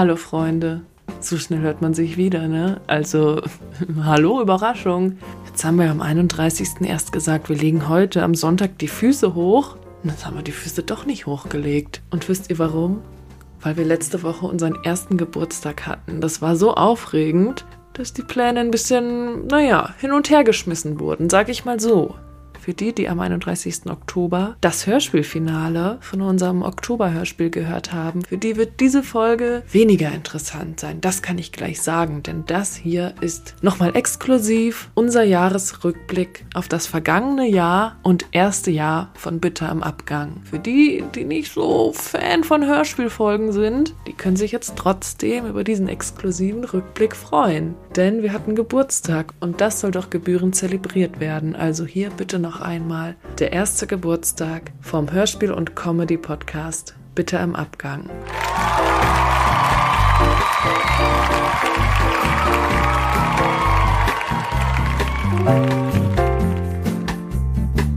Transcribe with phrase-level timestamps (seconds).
[0.00, 0.80] Hallo Freunde.
[1.20, 2.80] So schnell hört man sich wieder, ne?
[2.86, 3.42] Also,
[4.02, 5.18] hallo, Überraschung.
[5.44, 6.80] Jetzt haben wir am 31.
[6.80, 9.76] erst gesagt, wir legen heute am Sonntag die Füße hoch.
[10.02, 12.00] Und jetzt haben wir die Füße doch nicht hochgelegt.
[12.08, 13.02] Und wisst ihr warum?
[13.60, 16.22] Weil wir letzte Woche unseren ersten Geburtstag hatten.
[16.22, 21.28] Das war so aufregend, dass die Pläne ein bisschen, naja, hin und her geschmissen wurden,
[21.28, 22.14] sag ich mal so
[22.60, 23.86] für die, die am 31.
[23.86, 30.80] Oktober das Hörspielfinale von unserem Oktober-Hörspiel gehört haben, für die wird diese Folge weniger interessant
[30.80, 31.00] sein.
[31.00, 36.86] Das kann ich gleich sagen, denn das hier ist nochmal exklusiv unser Jahresrückblick auf das
[36.86, 40.42] vergangene Jahr und erste Jahr von Bitter im Abgang.
[40.44, 45.64] Für die, die nicht so Fan von Hörspielfolgen sind, die können sich jetzt trotzdem über
[45.64, 47.74] diesen exklusiven Rückblick freuen.
[47.96, 51.56] Denn wir hatten Geburtstag und das soll doch gebührend zelebriert werden.
[51.56, 57.54] Also hier bitte noch noch einmal der erste Geburtstag vom Hörspiel- und Comedy-Podcast Bitte im
[57.54, 58.10] Abgang.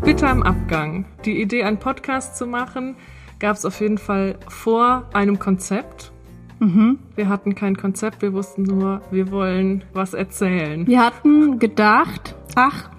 [0.03, 1.05] Bitte im Abgang.
[1.25, 2.95] Die Idee, einen Podcast zu machen,
[3.39, 6.11] gab es auf jeden Fall vor einem Konzept.
[6.59, 6.99] Mhm.
[7.15, 10.85] Wir hatten kein Konzept, wir wussten nur, wir wollen was erzählen.
[10.85, 12.92] Wir hatten gedacht, ach,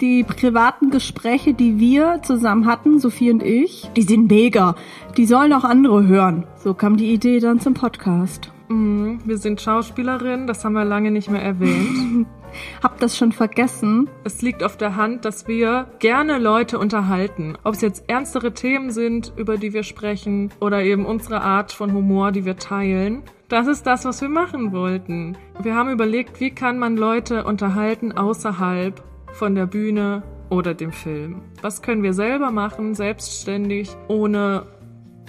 [0.00, 4.76] die privaten Gespräche, die wir zusammen hatten, Sophie und ich, die sind mega.
[5.16, 6.46] Die sollen auch andere hören.
[6.56, 8.52] So kam die Idee dann zum Podcast.
[8.68, 12.26] Mhm, wir sind Schauspielerinnen, das haben wir lange nicht mehr erwähnt.
[12.82, 14.08] Hab das schon vergessen.
[14.24, 17.58] Es liegt auf der Hand, dass wir gerne Leute unterhalten.
[17.64, 21.92] Ob es jetzt ernstere Themen sind, über die wir sprechen, oder eben unsere Art von
[21.92, 23.22] Humor, die wir teilen.
[23.48, 25.36] Das ist das, was wir machen wollten.
[25.62, 29.02] Wir haben überlegt, wie kann man Leute unterhalten außerhalb
[29.38, 31.42] von der Bühne oder dem Film.
[31.62, 34.64] Was können wir selber machen, selbstständig, ohne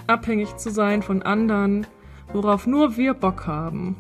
[0.08, 1.86] abhängig zu sein von anderen,
[2.34, 3.96] worauf nur wir Bock haben.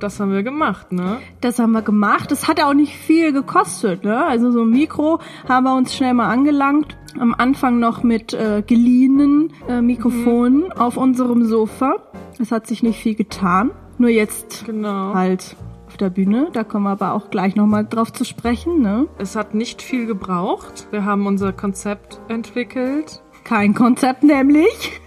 [0.00, 1.18] Das haben wir gemacht, ne?
[1.40, 2.32] Das haben wir gemacht.
[2.32, 4.26] Das hat auch nicht viel gekostet, ne?
[4.26, 6.96] Also so ein Mikro haben wir uns schnell mal angelangt.
[7.20, 10.72] Am Anfang noch mit äh, geliehenen äh, Mikrofonen mhm.
[10.72, 11.98] auf unserem Sofa.
[12.40, 13.70] Es hat sich nicht viel getan.
[13.98, 15.14] Nur jetzt genau.
[15.14, 15.56] halt
[15.92, 16.48] auf der Bühne.
[16.54, 18.80] Da kommen wir aber auch gleich nochmal drauf zu sprechen.
[18.80, 19.08] Ne?
[19.18, 20.88] Es hat nicht viel gebraucht.
[20.90, 23.22] Wir haben unser Konzept entwickelt.
[23.44, 25.00] Kein Konzept nämlich.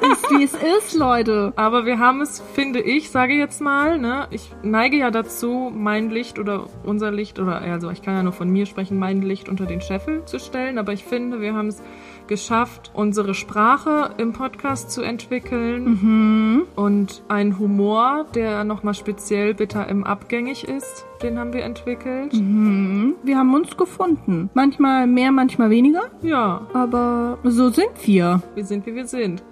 [0.00, 1.52] es ist, wie es ist, Leute.
[1.54, 6.10] Aber wir haben es, finde ich, sage jetzt mal, ne, ich neige ja dazu, mein
[6.10, 9.50] Licht oder unser Licht oder, also ich kann ja nur von mir sprechen, mein Licht
[9.50, 10.78] unter den Scheffel zu stellen.
[10.78, 11.82] Aber ich finde, wir haben es
[12.30, 16.62] geschafft, unsere Sprache im Podcast zu entwickeln mhm.
[16.76, 21.04] und einen Humor, der nochmal speziell bitter im Abgängig ist.
[21.22, 22.32] Den haben wir entwickelt.
[22.32, 23.16] Mhm.
[23.22, 24.48] Wir haben uns gefunden.
[24.54, 26.04] Manchmal mehr, manchmal weniger.
[26.22, 26.66] Ja.
[26.72, 28.40] Aber so sind wir.
[28.54, 29.42] Wir sind, wie wir sind.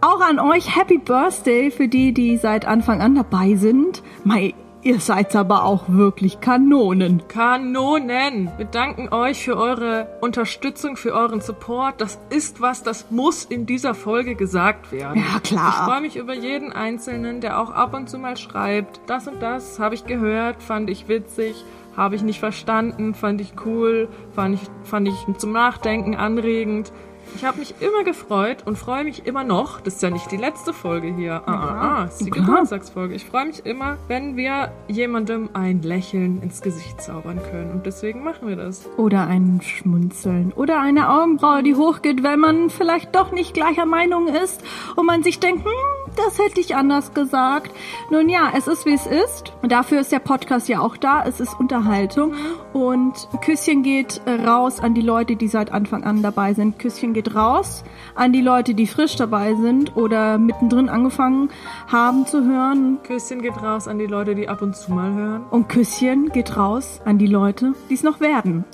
[0.00, 4.02] Auch an euch Happy Birthday für die, die seit Anfang an dabei sind.
[4.24, 7.26] Mai, Ihr seid aber auch wirklich Kanonen.
[7.26, 8.50] Kanonen!
[8.58, 12.02] Wir danken euch für eure Unterstützung, für euren Support.
[12.02, 15.24] Das ist was, das muss in dieser Folge gesagt werden.
[15.24, 15.70] Ja, klar.
[15.70, 19.00] Ich freue mich über jeden Einzelnen, der auch ab und zu mal schreibt.
[19.06, 21.64] Das und das habe ich gehört, fand ich witzig,
[21.96, 26.92] habe ich nicht verstanden, fand ich cool, fand ich, fand ich zum Nachdenken anregend.
[27.36, 29.80] Ich habe mich immer gefreut und freue mich immer noch.
[29.80, 31.42] Das ist ja nicht die letzte Folge hier.
[31.46, 33.14] Ah, ah, ah, das ist die Geburtstagsfolge.
[33.14, 37.72] Ich freue mich immer, wenn wir jemandem ein Lächeln ins Gesicht zaubern können.
[37.72, 38.88] Und deswegen machen wir das.
[38.96, 40.52] Oder ein Schmunzeln.
[40.54, 44.62] Oder eine Augenbraue, die hochgeht, wenn man vielleicht doch nicht gleicher Meinung ist
[44.96, 47.70] und man sich denkt, hm, das hätte ich anders gesagt.
[48.10, 49.52] Nun ja, es ist wie es ist.
[49.62, 51.24] Dafür ist der Podcast ja auch da.
[51.24, 52.34] Es ist Unterhaltung.
[52.72, 56.78] Und Küsschen geht raus an die Leute, die seit Anfang an dabei sind.
[56.78, 57.84] Küsschen geht raus
[58.14, 61.50] an die Leute, die frisch dabei sind oder mittendrin angefangen
[61.90, 62.98] haben zu hören.
[63.02, 65.44] Küsschen geht raus an die Leute, die ab und zu mal hören.
[65.50, 68.64] Und Küsschen geht raus an die Leute, die es noch werden.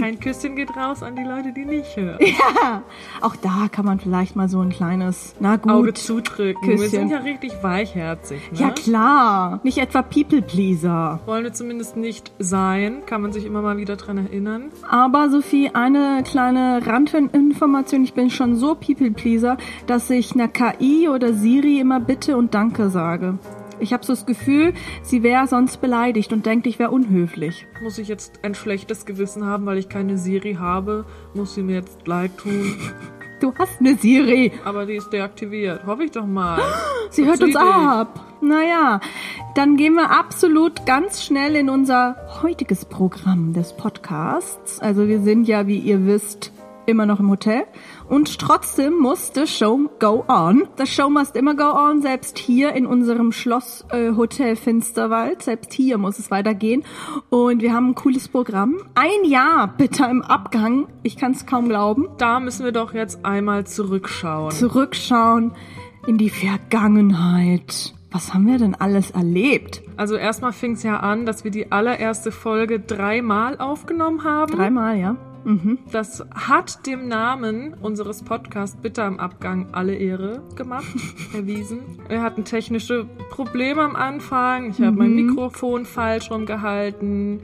[0.00, 2.18] Kein Küsschen geht raus an die Leute, die nicht hören.
[2.38, 2.82] Ja,
[3.20, 6.60] auch da kann man vielleicht mal so ein kleines, na gut, Auge zudrücken.
[6.62, 6.80] Küsschen.
[6.80, 8.40] Wir sind ja richtig weichherzig.
[8.52, 8.58] Ne?
[8.58, 11.20] Ja klar, nicht etwa People Pleaser.
[11.26, 14.70] Wollen wir zumindest nicht sein, kann man sich immer mal wieder dran erinnern.
[14.88, 18.04] Aber Sophie, eine kleine Randinformation.
[18.04, 19.56] Ich bin schon so People Pleaser,
[19.86, 23.38] dass ich einer KI oder Siri immer Bitte und Danke sage.
[23.80, 27.66] Ich habe so das Gefühl, sie wäre sonst beleidigt und denkt, ich wäre unhöflich.
[27.82, 31.04] Muss ich jetzt ein schlechtes Gewissen haben, weil ich keine Siri habe?
[31.34, 32.76] Muss sie mir jetzt leid tun?
[33.40, 34.52] Du hast eine Siri.
[34.64, 35.86] Aber die ist deaktiviert.
[35.86, 36.60] Hoffe ich doch mal.
[37.10, 38.20] Sie hört uns ab.
[38.40, 39.00] Naja,
[39.54, 44.80] dann gehen wir absolut ganz schnell in unser heutiges Programm des Podcasts.
[44.80, 46.52] Also wir sind ja, wie ihr wisst,
[46.88, 47.64] immer noch im Hotel.
[48.08, 50.66] Und trotzdem muss the show go on.
[50.78, 55.42] The show must immer go on, selbst hier in unserem Schloss äh, Hotel Finsterwald.
[55.42, 56.84] Selbst hier muss es weitergehen.
[57.30, 58.78] Und wir haben ein cooles Programm.
[58.94, 60.88] Ein Jahr bitte im Abgang.
[61.02, 62.08] Ich kann es kaum glauben.
[62.18, 64.50] Da müssen wir doch jetzt einmal zurückschauen.
[64.50, 65.52] Zurückschauen
[66.06, 67.94] in die Vergangenheit.
[68.10, 69.82] Was haben wir denn alles erlebt?
[69.98, 74.56] Also erstmal fing es ja an, dass wir die allererste Folge dreimal aufgenommen haben.
[74.56, 75.16] Dreimal, ja.
[75.44, 75.78] Mhm.
[75.90, 80.86] Das hat dem Namen unseres Podcasts Bitter am Abgang alle Ehre gemacht,
[81.34, 81.80] erwiesen.
[82.08, 84.70] Wir hatten technische Probleme am Anfang.
[84.70, 87.40] Ich habe mein Mikrofon falsch rumgehalten.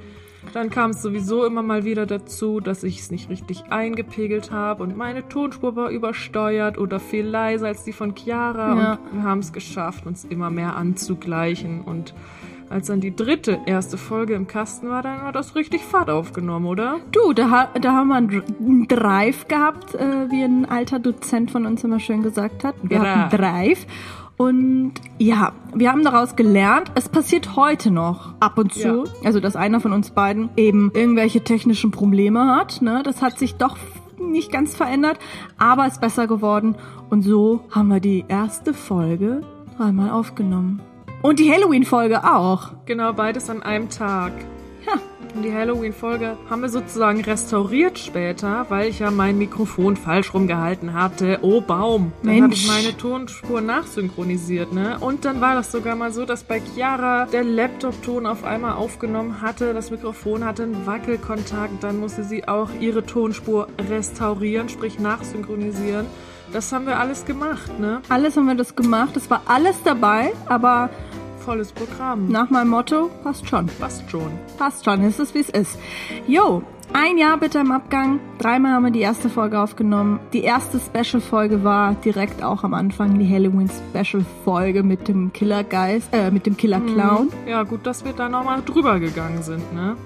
[0.52, 4.82] Dann kam es sowieso immer mal wieder dazu, dass ich es nicht richtig eingepegelt habe
[4.82, 8.76] und meine Tonspur war übersteuert oder viel leiser als die von Chiara.
[8.76, 8.98] Ja.
[9.10, 11.80] Und wir haben es geschafft, uns immer mehr anzugleichen.
[11.80, 12.14] Und
[12.70, 16.66] als dann die dritte erste Folge im Kasten war, dann war das richtig Fahrt aufgenommen,
[16.66, 16.96] oder?
[17.12, 21.50] Du, da, da haben wir einen Dr- einen Drive gehabt, äh, wie ein alter Dozent
[21.50, 22.74] von uns immer schön gesagt hat.
[22.82, 23.08] Wir Drive.
[23.16, 23.86] hatten Drive.
[24.36, 29.04] Und ja, wir haben daraus gelernt, es passiert heute noch ab und zu, Ja.
[29.24, 32.82] also dass einer von uns beiden eben irgendwelche technischen Probleme hat.
[32.82, 33.02] Ne?
[33.04, 33.76] Das hat sich doch
[34.20, 35.18] nicht ganz verändert,
[35.56, 36.74] aber ist besser geworden.
[37.10, 39.42] Und so haben wir die erste Folge
[39.76, 40.80] dreimal aufgenommen.
[41.24, 42.72] Und die Halloween-Folge auch.
[42.84, 44.32] Genau, beides an einem Tag.
[44.86, 45.00] Ja.
[45.34, 50.92] Und die Halloween-Folge haben wir sozusagen restauriert später, weil ich ja mein Mikrofon falsch rumgehalten
[50.92, 51.38] hatte.
[51.40, 52.12] Oh Baum.
[52.22, 54.98] Dann habe ich meine Tonspur nachsynchronisiert, ne?
[55.00, 59.40] Und dann war das sogar mal so, dass bei Chiara der Laptop-Ton auf einmal aufgenommen
[59.40, 66.04] hatte, das Mikrofon hatte einen Wackelkontakt, dann musste sie auch ihre Tonspur restaurieren, sprich nachsynchronisieren.
[66.52, 68.00] Das haben wir alles gemacht, ne?
[68.08, 69.16] Alles haben wir das gemacht.
[69.16, 70.90] Es war alles dabei, aber
[71.44, 72.28] Volles Programm.
[72.28, 73.66] nach meinem Motto passt schon.
[73.78, 74.30] Passt schon.
[74.58, 75.78] Passt schon, es ist wie es ist.
[76.26, 76.62] Jo,
[76.92, 78.20] ein Jahr bitte im Abgang.
[78.38, 80.20] Dreimal haben wir die erste Folge aufgenommen.
[80.32, 86.46] Die erste Special-Folge war direkt auch am Anfang die Halloween-Special-Folge mit dem Killergeist, äh, mit
[86.46, 87.30] dem Killer-Clown.
[87.46, 89.96] Ja, gut, dass wir da nochmal drüber gegangen sind, ne?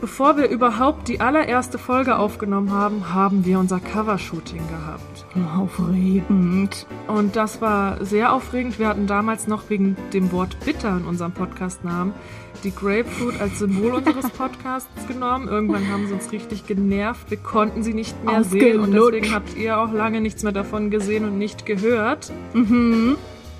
[0.00, 5.17] Bevor wir überhaupt die allererste Folge aufgenommen haben, haben wir unser Covershooting gehabt.
[5.56, 6.86] Aufregend.
[7.06, 8.78] Und das war sehr aufregend.
[8.78, 12.12] Wir hatten damals noch wegen dem Wort bitter in unserem Podcastnamen
[12.64, 15.48] die Grapefruit als Symbol unseres Podcasts genommen.
[15.48, 17.30] Irgendwann haben sie uns richtig genervt.
[17.30, 20.90] Wir konnten sie nicht mehr sehen und deswegen habt ihr auch lange nichts mehr davon
[20.90, 22.32] gesehen und nicht gehört.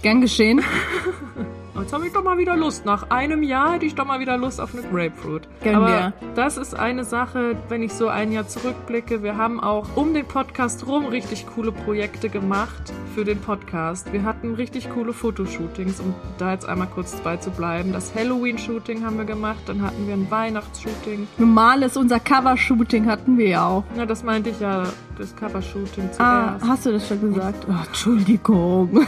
[0.02, 0.62] Gern geschehen.
[1.88, 2.84] Jetzt habe ich doch mal wieder Lust.
[2.84, 5.48] Nach einem Jahr hätte ich doch mal wieder Lust auf eine Grapefruit.
[5.64, 6.12] Gönn Aber dir.
[6.34, 9.22] das ist eine Sache, wenn ich so ein Jahr zurückblicke.
[9.22, 14.12] Wir haben auch um den Podcast rum richtig coole Projekte gemacht für den Podcast.
[14.12, 17.94] Wir hatten richtig coole Fotoshootings, um da jetzt einmal kurz bei zu bleiben.
[17.94, 21.26] Das Halloween-Shooting haben wir gemacht, dann hatten wir ein Weihnachtsshooting.
[21.38, 23.84] Normales, unser Cover-Shooting hatten wir ja auch.
[23.96, 24.84] Na, das meinte ich ja,
[25.18, 26.68] das Cover-Shooting Ah, zuerst.
[26.70, 27.66] hast du das schon gesagt?
[27.68, 28.90] Oh, Entschuldigung.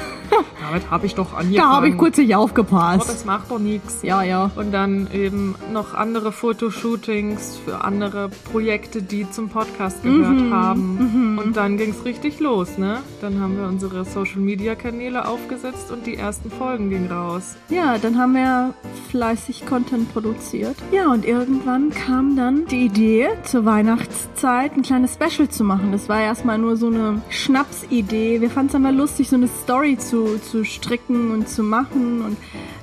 [0.70, 1.54] Damit habe ich doch angefangen.
[1.56, 3.08] Da habe ich kurz nicht Oh, aufgepasst.
[3.08, 4.02] das macht doch nichts.
[4.02, 4.50] Ja, ja.
[4.56, 11.38] Und dann eben noch andere Fotoshootings für andere Projekte, die zum Podcast gehört Mhm, haben.
[11.42, 12.98] Und dann ging's richtig los, ne?
[13.20, 17.56] Dann haben wir unsere Social Media Kanäle aufgesetzt und die ersten Folgen gingen raus.
[17.68, 18.74] Ja, dann haben wir
[19.10, 20.76] fleißig Content produziert.
[20.92, 25.90] Ja, und irgendwann kam dann die Idee, zur Weihnachtszeit ein kleines Special zu machen.
[25.92, 28.40] Das war erstmal nur so eine Schnapsidee.
[28.40, 32.22] Wir fanden es immer lustig, so eine Story zu, zu stricken und zu machen.
[32.22, 32.36] Und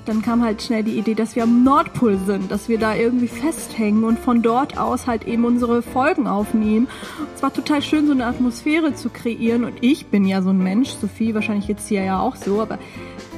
[0.05, 3.27] dann kam halt schnell die Idee, dass wir am Nordpol sind, dass wir da irgendwie
[3.27, 6.87] festhängen und von dort aus halt eben unsere Folgen aufnehmen.
[7.35, 9.63] Es war total schön, so eine Atmosphäre zu kreieren.
[9.63, 12.79] Und ich bin ja so ein Mensch, Sophie wahrscheinlich jetzt hier ja auch so, aber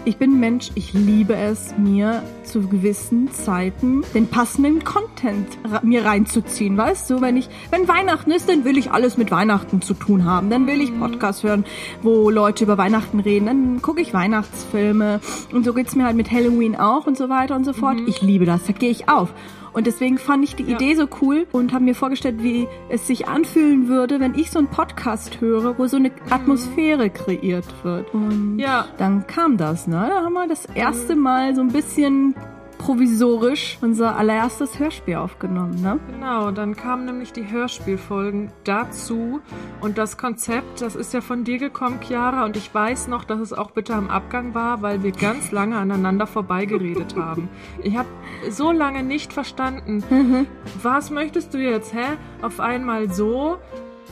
[0.06, 5.48] ich bin Mensch, ich liebe es, mir zu gewissen Zeiten den passenden Content
[5.84, 7.22] mir reinzuziehen, weißt du?
[7.22, 10.50] Wenn ich, wenn Weihnachten ist, dann will ich alles mit Weihnachten zu tun haben.
[10.50, 11.66] Dann will ich Podcasts hören,
[12.02, 13.46] wo Leute über Weihnachten reden.
[13.46, 15.20] Dann gucke ich Weihnachtsfilme.
[15.52, 17.98] Und so geht's mir halt mit Halloween auch und so weiter und so fort.
[18.08, 19.34] Ich liebe das, da gehe ich auf.
[19.74, 20.76] Und deswegen fand ich die Ja.
[20.76, 24.60] Idee so cool und habe mir vorgestellt, wie es sich anfühlen würde, wenn ich so
[24.60, 28.14] einen Podcast höre, wo so eine Atmosphäre kreiert wird.
[28.14, 28.86] Und Ja.
[28.98, 30.08] dann kam das, ne?
[30.10, 32.36] Da haben wir das erste Mal so ein bisschen
[32.80, 36.00] provisorisch unser allererstes Hörspiel aufgenommen, ne?
[36.12, 39.42] Genau, dann kamen nämlich die Hörspielfolgen dazu.
[39.82, 42.46] Und das Konzept, das ist ja von dir gekommen, Chiara.
[42.46, 45.78] Und ich weiß noch, dass es auch bitter am Abgang war, weil wir ganz lange
[45.78, 47.50] aneinander vorbeigeredet haben.
[47.84, 48.10] Ich habe
[48.50, 50.48] so lange nicht verstanden,
[50.82, 52.18] was möchtest du jetzt, hä?
[52.42, 53.58] Auf einmal so.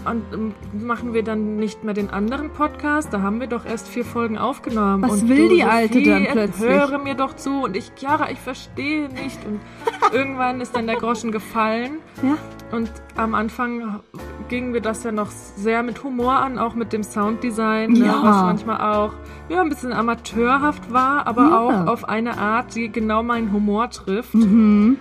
[0.05, 3.11] Und machen wir dann nicht mehr den anderen Podcast?
[3.11, 5.03] Da haben wir doch erst vier Folgen aufgenommen.
[5.03, 6.69] Was und will die Alte Sophie, dann plötzlich?
[6.69, 7.63] Höre mir doch zu.
[7.63, 9.37] Und ich, Chiara, ich verstehe nicht.
[9.45, 9.59] Und
[10.13, 11.97] irgendwann ist dann der Groschen gefallen.
[12.23, 12.37] Ja.
[12.75, 13.99] Und am Anfang
[14.49, 18.23] gingen wir das ja noch sehr mit Humor an, auch mit dem Sounddesign, ne, Ja.
[18.23, 19.13] was manchmal auch
[19.49, 21.59] ja, ein bisschen amateurhaft war, aber Ja.
[21.59, 24.33] auch auf eine Art, die genau meinen Humor trifft.
[24.35, 24.97] Mhm.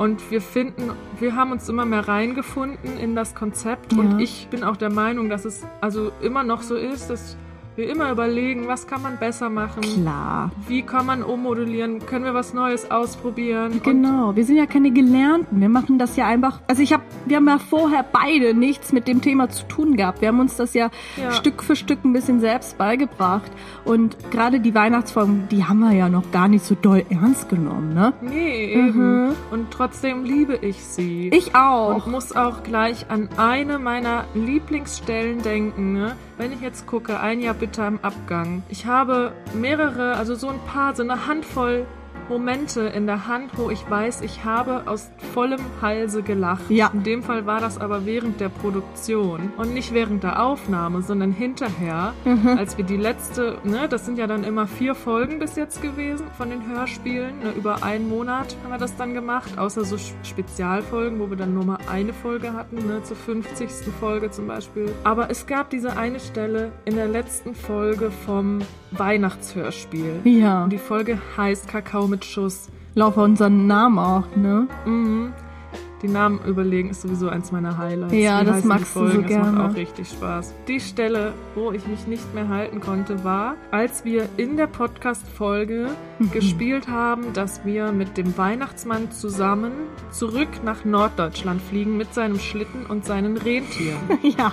[0.00, 3.92] Und wir finden, wir haben uns immer mehr reingefunden in das Konzept.
[3.92, 3.98] Ja.
[3.98, 7.36] Und ich bin auch der Meinung, dass es also immer noch so ist, dass
[7.80, 10.50] wir immer überlegen, was kann man besser machen, Klar.
[10.68, 13.80] wie kann man ummodellieren, können wir was Neues ausprobieren.
[13.82, 15.60] Genau, wir sind ja keine Gelernten.
[15.60, 16.60] Wir machen das ja einfach.
[16.66, 20.20] Also ich habe, wir haben ja vorher beide nichts mit dem Thema zu tun gehabt.
[20.20, 21.32] Wir haben uns das ja, Ja.
[21.32, 23.50] Stück für Stück ein bisschen selbst beigebracht.
[23.84, 27.94] Und gerade die Weihnachtsfolgen, die haben wir ja noch gar nicht so doll ernst genommen,
[27.94, 28.12] ne?
[28.20, 29.28] Nee, eben.
[29.28, 29.32] Mhm.
[29.50, 31.30] Und trotzdem liebe ich sie.
[31.32, 32.04] Ich auch.
[32.04, 35.94] Und muss auch gleich an eine meiner Lieblingsstellen denken.
[35.94, 36.16] Ne?
[36.36, 38.62] Wenn ich jetzt gucke, ein Jahr bitte am Abgang.
[38.68, 41.86] Ich habe mehrere, also so ein paar, so eine Handvoll
[42.30, 46.62] Momente in der Hand, wo ich weiß, ich habe aus vollem Halse gelacht.
[46.70, 46.88] Ja.
[46.94, 51.32] In dem Fall war das aber während der Produktion und nicht während der Aufnahme, sondern
[51.32, 52.56] hinterher, Mhm.
[52.56, 56.26] als wir die letzte, ne, das sind ja dann immer vier Folgen bis jetzt gewesen
[56.38, 57.40] von den Hörspielen.
[57.40, 61.52] Ne, über einen Monat haben wir das dann gemacht, außer so Spezialfolgen, wo wir dann
[61.52, 63.68] nur mal eine Folge hatten, ne, zur 50.
[63.98, 64.92] Folge zum Beispiel.
[65.02, 68.60] Aber es gab diese eine Stelle in der letzten Folge vom
[68.92, 70.20] Weihnachtshörspiel.
[70.24, 72.68] Ja, Und die Folge heißt Kakao mit Schuss.
[72.94, 74.66] laufe unseren Namen auch, ne?
[74.86, 75.32] Mhm.
[76.02, 78.14] Die Namen überlegen ist sowieso eins meiner Highlights.
[78.14, 79.22] Ja, Wie das magst du so Folgen?
[79.22, 79.52] Das gerne.
[79.52, 80.54] macht auch richtig Spaß.
[80.66, 85.90] Die Stelle, wo ich mich nicht mehr halten konnte, war, als wir in der Podcast-Folge
[86.18, 86.30] Mhm.
[86.32, 89.72] gespielt haben, dass wir mit dem Weihnachtsmann zusammen
[90.10, 93.98] zurück nach Norddeutschland fliegen mit seinem Schlitten und seinen Rentieren.
[94.22, 94.52] Ja,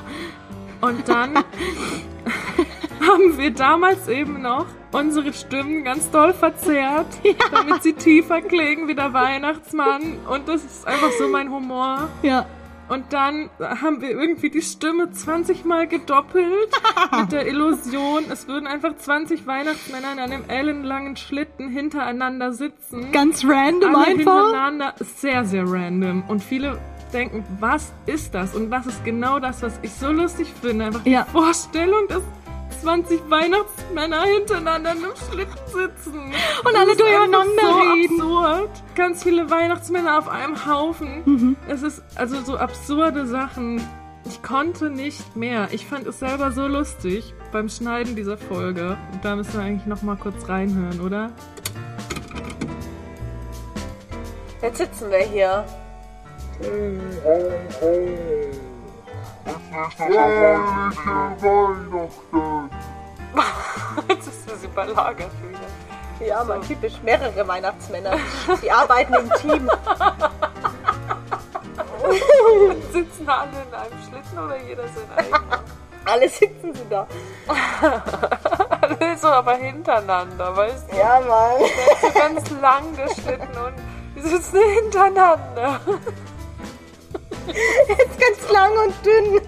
[0.82, 1.29] Und dann
[3.01, 7.08] haben wir damals eben noch unsere Stimmen ganz doll verzerrt,
[7.51, 10.18] damit sie tiefer klingen wie der Weihnachtsmann.
[10.30, 12.08] Und das ist einfach so mein Humor.
[12.22, 12.46] ja.
[12.89, 16.70] Und dann haben wir irgendwie die Stimme 20 Mal gedoppelt
[17.20, 23.12] mit der Illusion, es würden einfach 20 Weihnachtsmänner in einem ellenlangen Schlitten hintereinander sitzen.
[23.12, 24.34] Ganz random Alle einfach.
[24.46, 24.94] hintereinander.
[25.18, 26.24] Sehr, sehr random.
[26.30, 26.80] Und viele
[27.12, 28.56] denken, was ist das?
[28.56, 30.86] Und das ist genau das, was ich so lustig finde.
[30.86, 31.24] Einfach Ja.
[31.25, 32.22] die Vorstellung, dass
[32.81, 36.19] 20 Weihnachtsmänner hintereinander in einem Schlitten sitzen.
[36.63, 38.22] Und alle Das ist durcheinander so reden.
[38.22, 38.69] absurd.
[38.96, 41.22] Ganz viele Weihnachtsmänner auf einem Haufen.
[41.25, 41.55] Mhm.
[41.67, 43.81] Es ist also so absurde Sachen.
[44.25, 45.69] Ich konnte nicht mehr.
[45.72, 48.98] Ich fand es selber so lustig beim Schneiden dieser Folge.
[49.13, 51.31] Und da müssen wir eigentlich noch mal kurz reinhören, oder?
[54.62, 55.65] Jetzt sitzen wir hier.
[64.08, 66.27] Jetzt ist das überlagert wieder.
[66.27, 68.18] Ja, man typisch mehrere Weihnachtsmänner.
[68.62, 69.70] Die, arbeiten im Team.
[72.92, 75.34] Sitzen alle in einem Schlitten oder jeder so in einem?
[76.06, 77.06] Alle sitzen sie da.
[78.82, 80.98] Alle so aber hintereinander, weißt du?
[80.98, 81.70] Ja, Mann.
[82.01, 83.74] So ganz lang der Schlitten und
[84.16, 85.82] die sitzen hintereinander.
[87.88, 89.42] Ist ganz lang und dünn.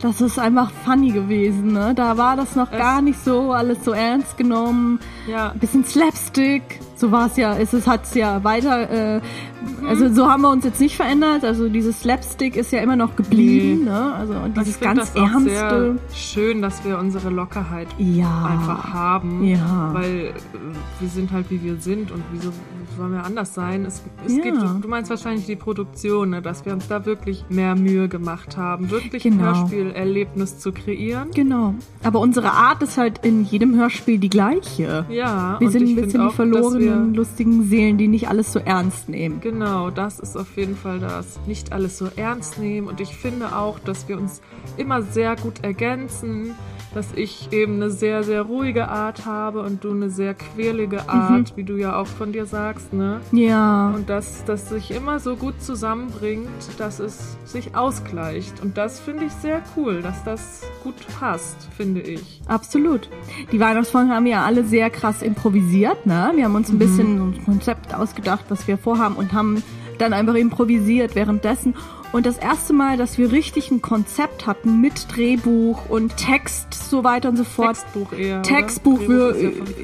[0.00, 1.94] Das ist einfach funny gewesen, ne?
[1.94, 5.00] Da war das noch Es- gar nicht so, alles so ernst genommen.
[5.26, 6.80] Ja, bisschen Slapstick.
[6.96, 9.20] So war es ja, es ist, hat's ja weiter, äh,
[9.88, 11.44] also so haben wir uns jetzt nicht verändert.
[11.44, 14.14] Also dieses Slapstick ist ja immer noch geblieben, ne?
[14.14, 15.98] Also und ich dieses ganz das ernste.
[16.14, 18.44] schön, dass wir unsere Lockerheit ja.
[18.44, 19.44] einfach haben.
[19.44, 19.90] Ja.
[19.92, 20.32] Weil äh,
[21.00, 22.50] wir sind halt wie wir sind und wieso
[22.96, 23.84] sollen wir anders sein?
[23.84, 24.42] Es, es Ja.
[24.42, 28.56] geht, du, meinst wahrscheinlich die Produktion, ne, dass wir uns da wirklich mehr Mühe gemacht
[28.56, 29.36] haben, wirklich Genau.
[29.36, 31.28] ein Hörspielerlebnis zu kreieren.
[31.34, 31.74] Genau.
[32.02, 35.04] Aber unsere Art ist halt in jedem Hörspiel die gleiche.
[35.10, 39.40] Ja, Wir sind ein bisschen die verlorenen, lustigen Seelen, die nicht alles so ernst nehmen.
[39.40, 39.55] Genau,
[39.90, 41.40] das ist auf jeden Fall das.
[41.46, 42.88] Nicht alles so ernst nehmen.
[42.88, 44.40] Und ich finde auch, dass wir uns
[44.76, 46.54] immer sehr gut ergänzen.
[46.96, 51.54] Dass ich eben eine sehr, sehr ruhige Art habe und du eine sehr quirlige Art,
[51.54, 53.20] wie du ja auch von dir sagst, ne?
[53.32, 53.90] Ja.
[53.94, 56.48] Und dass das sich immer so gut zusammenbringt,
[56.78, 58.62] dass es sich ausgleicht.
[58.62, 62.40] Und das finde ich sehr cool, dass das gut passt, finde ich.
[62.48, 63.10] Absolut.
[63.52, 66.32] Die Weihnachtsfolgen haben ja alle sehr krass improvisiert, ne?
[66.34, 69.62] Wir haben uns ein bisschen so ein Konzept ausgedacht, was wir vorhaben und haben
[69.98, 71.74] dann einfach improvisiert währenddessen.
[72.12, 77.04] Und das erste Mal, dass wir richtig ein Konzept hatten mit Drehbuch und Text, so
[77.04, 77.76] weiter und so fort.
[77.76, 78.42] Textbuch eher.
[78.42, 79.36] Textbuch, wir,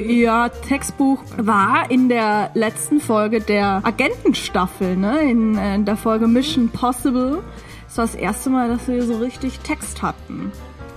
[0.06, 5.20] ja ja, Textbuch war in der letzten Folge der Agentenstaffel, ne?
[5.30, 7.42] In, äh, in der Folge Mission Possible.
[7.86, 10.50] Das war das erste Mal, dass wir so richtig Text hatten.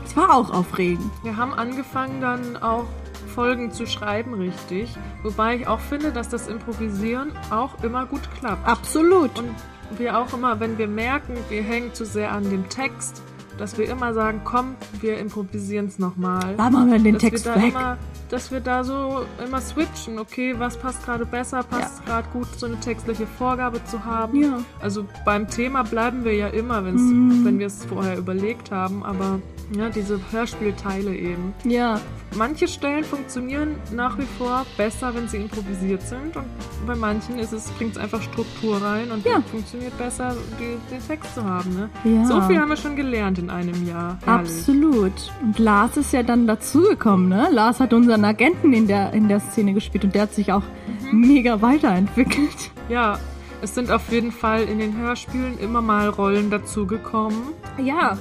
[0.06, 1.12] Es war auch aufregend.
[1.24, 2.86] Wir haben angefangen dann auch
[3.34, 4.96] Folgen zu schreiben richtig.
[5.24, 8.66] Wobei ich auch finde, dass das Improvisieren auch immer gut klappt.
[8.66, 9.38] Absolut.
[9.38, 9.50] Und
[9.98, 13.22] wir auch immer, wenn wir merken, wir hängen zu sehr an dem Text,
[13.58, 16.56] dass wir immer sagen, komm, wir improvisieren es nochmal.
[16.58, 17.70] Da machen wir den Dass Text wir weg.
[17.70, 17.98] Immer,
[18.30, 22.66] dass wir da so immer switchen, okay, was passt gerade besser, passt gerade gut, so
[22.66, 24.42] eine textliche Vorgabe zu haben.
[24.42, 24.60] Ja.
[24.82, 27.46] Also beim Thema bleiben wir ja immer, Mhm.
[27.46, 29.40] wenn wir es vorher überlegt haben, aber
[29.76, 31.54] ja, diese Hörspielteile eben.
[31.64, 32.00] Ja,
[32.38, 36.44] Manche Stellen funktionieren nach wie vor besser, wenn sie improvisiert sind und
[36.86, 39.42] bei manchen ist es, bringt es einfach Struktur rein und Ja.
[39.50, 41.74] funktioniert besser, die, den Text zu haben.
[41.74, 41.90] Ne?
[42.04, 42.26] Ja.
[42.26, 44.18] So viel haben wir schon gelernt in einem Jahr.
[44.26, 44.50] Herrlich.
[44.52, 45.14] absolut.
[45.44, 47.48] Und Lars ist ja dann dazugekommen, ne?
[47.54, 50.64] Lars hat unseren Agenten in der, in der Szene gespielt und der hat sich auch
[51.12, 51.20] Mhm.
[51.28, 52.72] mega weiterentwickelt.
[52.90, 53.18] Ja,
[53.62, 57.38] es sind auf jeden Fall in den Hörspielen immer mal Rollen dazugekommen.
[57.84, 58.18] Ja.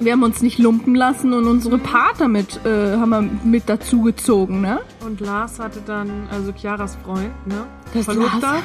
[0.00, 4.62] Wir haben uns nicht lumpen lassen und unsere Pater mit, äh, haben wir mit dazugezogen,
[4.62, 4.80] ne?
[5.04, 7.66] Und Lars hatte dann, also Chiaras Freund, ne?
[7.92, 8.38] Das Verlobter.
[8.40, 8.62] Lars.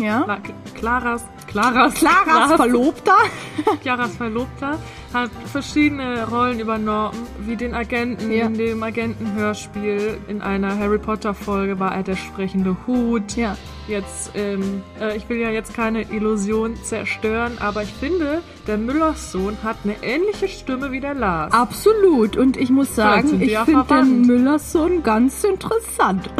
[0.00, 0.24] Ja.
[0.26, 0.38] La
[0.74, 3.16] Claras, Claras, Claras Verlobter.
[3.82, 4.78] Chiaras Verlobter
[5.12, 8.46] hat verschiedene Rollen übernommen, wie den Agenten Ja.
[8.46, 10.18] in dem Agentenhörspiel.
[10.28, 13.36] In einer Harry Potter Folge war er der sprechende Hut.
[13.36, 13.56] Ja.
[13.88, 19.32] Jetzt, ähm, äh, ich will ja jetzt keine Illusion zerstören, aber ich finde, der Müllers
[19.32, 21.52] Sohn hat eine ähnliche Stimme wie der Lars.
[21.52, 22.36] Absolut.
[22.36, 24.22] Und ich muss sagen, ich ja finde den.
[24.22, 26.30] Müllers Sohn ganz interessant.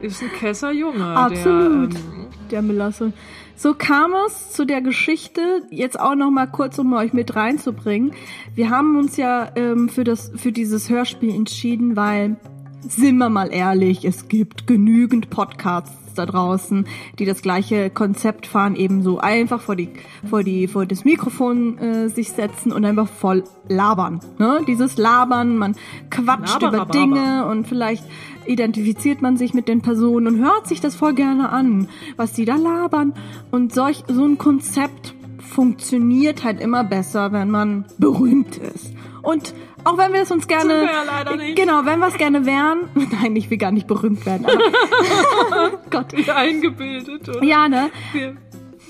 [0.00, 1.04] Ist ein Kesserjunge.
[1.16, 1.92] Absolut.
[1.92, 3.12] Der, ähm, Der Müllers Sohn.
[3.56, 8.12] So kam es zu der Geschichte, jetzt auch noch mal kurz, um euch mit reinzubringen.
[8.54, 12.36] Wir haben uns ja ähm, für, das, für dieses Hörspiel entschieden, weil,
[12.82, 16.86] sind wir mal ehrlich, es gibt genügend Podcasts da draußen,
[17.18, 19.90] die das gleiche Konzept fahren, eben so einfach vor die
[20.28, 24.20] vor die vor das Mikrofon äh, sich setzen und einfach voll labern.
[24.38, 24.60] Ne?
[24.66, 25.76] Dieses Labern, man
[26.10, 26.92] quatscht über Laberababer.
[26.92, 28.04] Dinge und vielleicht
[28.46, 32.44] identifiziert man sich mit den Personen und hört sich das voll gerne an, was die
[32.44, 33.14] da labern.
[33.50, 38.94] Und solch so ein Konzept funktioniert halt immer besser, wenn man berühmt ist.
[39.22, 41.56] Und auch wenn wir es uns gerne, Sind wir ja leider nicht.
[41.56, 46.16] genau, wenn wir es gerne wären, nein, ich will gar nicht berühmt werden, aber Gott,
[46.16, 47.42] wie eingebildet, oder?
[47.44, 47.90] ja, ne?
[48.12, 48.36] Wir,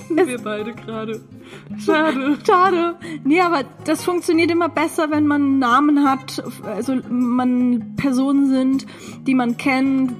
[0.08, 1.20] wir beide gerade.
[1.84, 2.38] Schade.
[2.44, 2.96] Schade.
[3.24, 8.86] Nee, aber das funktioniert immer besser, wenn man einen Namen hat, also man Personen sind,
[9.26, 10.12] die man kennt,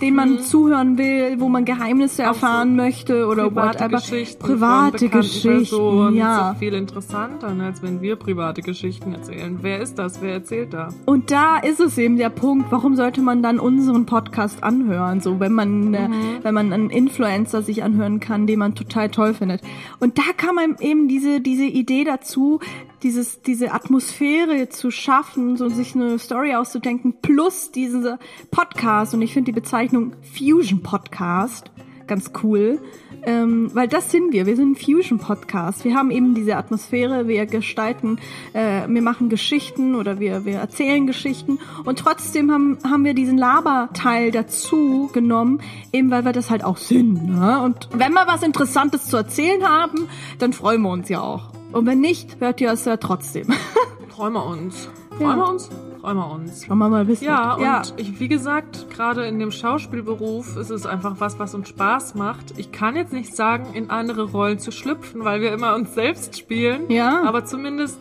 [0.00, 0.14] Mhm.
[0.14, 3.96] man zuhören will, wo man Geheimnisse erfahren möchte oder private whatever.
[3.96, 6.52] Geschichten Private Geschichten, Personen ja.
[6.52, 9.58] ist viel interessanter, ne, als wenn wir private Geschichten erzählen.
[9.62, 10.20] Wer ist das?
[10.20, 10.88] Wer erzählt da?
[11.04, 15.40] Und da ist es eben der Punkt, warum sollte man dann unseren Podcast anhören, so
[15.40, 16.08] wenn man äh,
[16.42, 19.62] wenn man einen Influencer sich anhören kann, den man total toll findet.
[20.00, 22.60] Und da kam eben diese diese Idee dazu,
[23.02, 28.18] dieses diese Atmosphäre zu schaffen, so sich eine Story auszudenken plus diese
[28.50, 31.70] Podcast und ich finde die Bezeichnung Fusion Podcast
[32.06, 32.78] ganz cool.
[33.22, 34.46] Ähm, weil das sind wir.
[34.46, 35.84] Wir sind ein Fusion-Podcast.
[35.84, 38.18] Wir haben eben diese Atmosphäre, wir gestalten,
[38.52, 43.36] äh, wir machen Geschichten oder wir, wir erzählen Geschichten und trotzdem haben, haben wir diesen
[43.36, 45.60] Laberteil dazu genommen,
[45.92, 47.26] eben weil wir das halt auch sind.
[47.26, 47.60] Ne?
[47.62, 50.06] Und wenn wir was Interessantes zu erzählen haben,
[50.38, 51.55] dann freuen wir uns ja auch.
[51.76, 53.52] Und wenn nicht, hört ihr es ja trotzdem.
[54.08, 54.88] Freuen wir uns.
[55.10, 55.18] Ja.
[55.18, 55.70] Freuen wir uns?
[56.00, 56.64] Freuen wir uns.
[56.64, 57.24] Schauen wir mal, wissen.
[57.24, 57.82] Ja, und ja.
[57.98, 62.54] Ich, wie gesagt, gerade in dem Schauspielberuf ist es einfach was, was uns Spaß macht.
[62.56, 66.38] Ich kann jetzt nicht sagen, in andere Rollen zu schlüpfen, weil wir immer uns selbst
[66.38, 66.90] spielen.
[66.90, 67.24] Ja.
[67.24, 67.98] Aber zumindest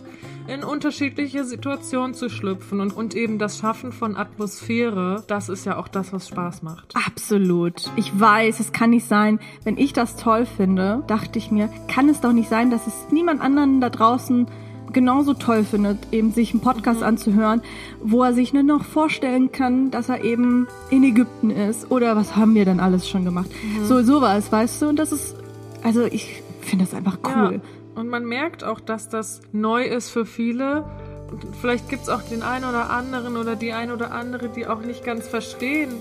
[0.47, 5.77] in unterschiedliche Situationen zu schlüpfen und, und eben das Schaffen von Atmosphäre, das ist ja
[5.77, 6.95] auch das, was Spaß macht.
[6.95, 7.91] Absolut.
[7.95, 9.39] Ich weiß, es kann nicht sein.
[9.63, 12.93] Wenn ich das toll finde, dachte ich mir, kann es doch nicht sein, dass es
[13.11, 14.47] niemand anderen da draußen
[14.93, 17.61] genauso toll findet, eben sich einen Podcast anzuhören,
[18.01, 22.35] wo er sich nur noch vorstellen kann, dass er eben in Ägypten ist oder was
[22.35, 23.49] haben wir denn alles schon gemacht.
[23.83, 24.87] So sowas, weißt du?
[24.87, 25.35] Und das ist,
[25.83, 27.55] also ich finde das einfach cool.
[27.55, 27.61] Ja.
[27.95, 30.83] Und man merkt auch, dass das neu ist für viele.
[31.31, 34.81] Und vielleicht gibt's auch den einen oder anderen oder die ein oder andere, die auch
[34.81, 35.93] nicht ganz verstehen,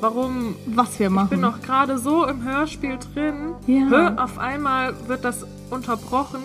[0.00, 1.26] warum Was wir machen.
[1.26, 3.54] Ich bin noch gerade so im Hörspiel drin.
[3.66, 4.16] Ja.
[4.16, 6.42] Auf einmal wird das unterbrochen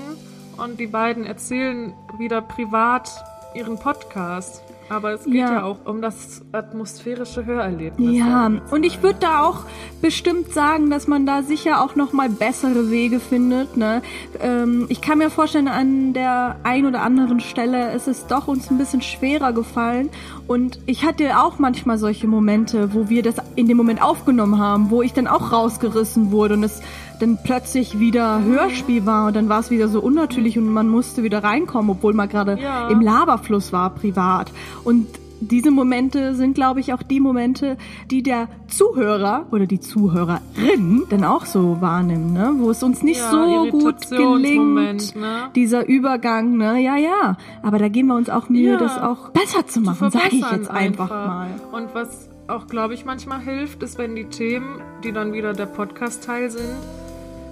[0.58, 3.10] und die beiden erzählen wieder privat
[3.54, 4.62] ihren Podcast.
[4.90, 5.52] Aber es geht Ja.
[5.52, 8.18] ja, auch um das atmosphärische Hörerlebnis.
[8.18, 9.62] Ja, und ich würde da auch
[10.02, 13.76] bestimmt sagen, dass man da sicher auch noch mal bessere Wege findet.
[13.76, 14.02] Ne?
[14.40, 18.72] Ähm, ich kann mir vorstellen, an der ein oder anderen Stelle ist es doch uns
[18.72, 20.10] ein bisschen schwerer gefallen.
[20.48, 24.90] Und ich hatte auch manchmal solche Momente, wo wir das in dem Moment aufgenommen haben,
[24.90, 26.82] wo ich dann auch rausgerissen wurde und es
[27.20, 31.24] dann plötzlich wieder Hörspiel war und dann war es wieder so unnatürlich und man musste
[31.24, 32.90] wieder reinkommen, obwohl man gerade Ja.
[32.90, 34.52] im Laberfluss war, privat.
[34.84, 35.08] Und
[35.40, 37.78] diese Momente sind, glaube ich, auch die Momente,
[38.10, 42.54] die der Zuhörer oder die Zuhörerin dann auch so wahrnimmt, ne?
[42.58, 45.50] wo es uns nicht Ja, so gut gelingt, ne?
[45.56, 46.80] dieser Übergang, ne?
[46.82, 47.38] Ja, ja.
[47.62, 48.78] Aber da geben wir uns auch Mühe, Ja.
[48.78, 51.48] das auch besser zu machen, sage ich jetzt einfach, mal.
[51.72, 55.66] Und was auch, glaube ich, manchmal hilft, ist, wenn die Themen, die dann wieder der
[55.68, 56.64] Podcast-Teil sind,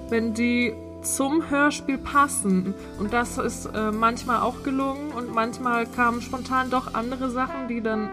[0.09, 2.73] wenn die zum Hörspiel passen.
[2.99, 7.81] Und das ist äh, manchmal auch gelungen und manchmal kamen spontan doch andere Sachen, die
[7.81, 8.09] dann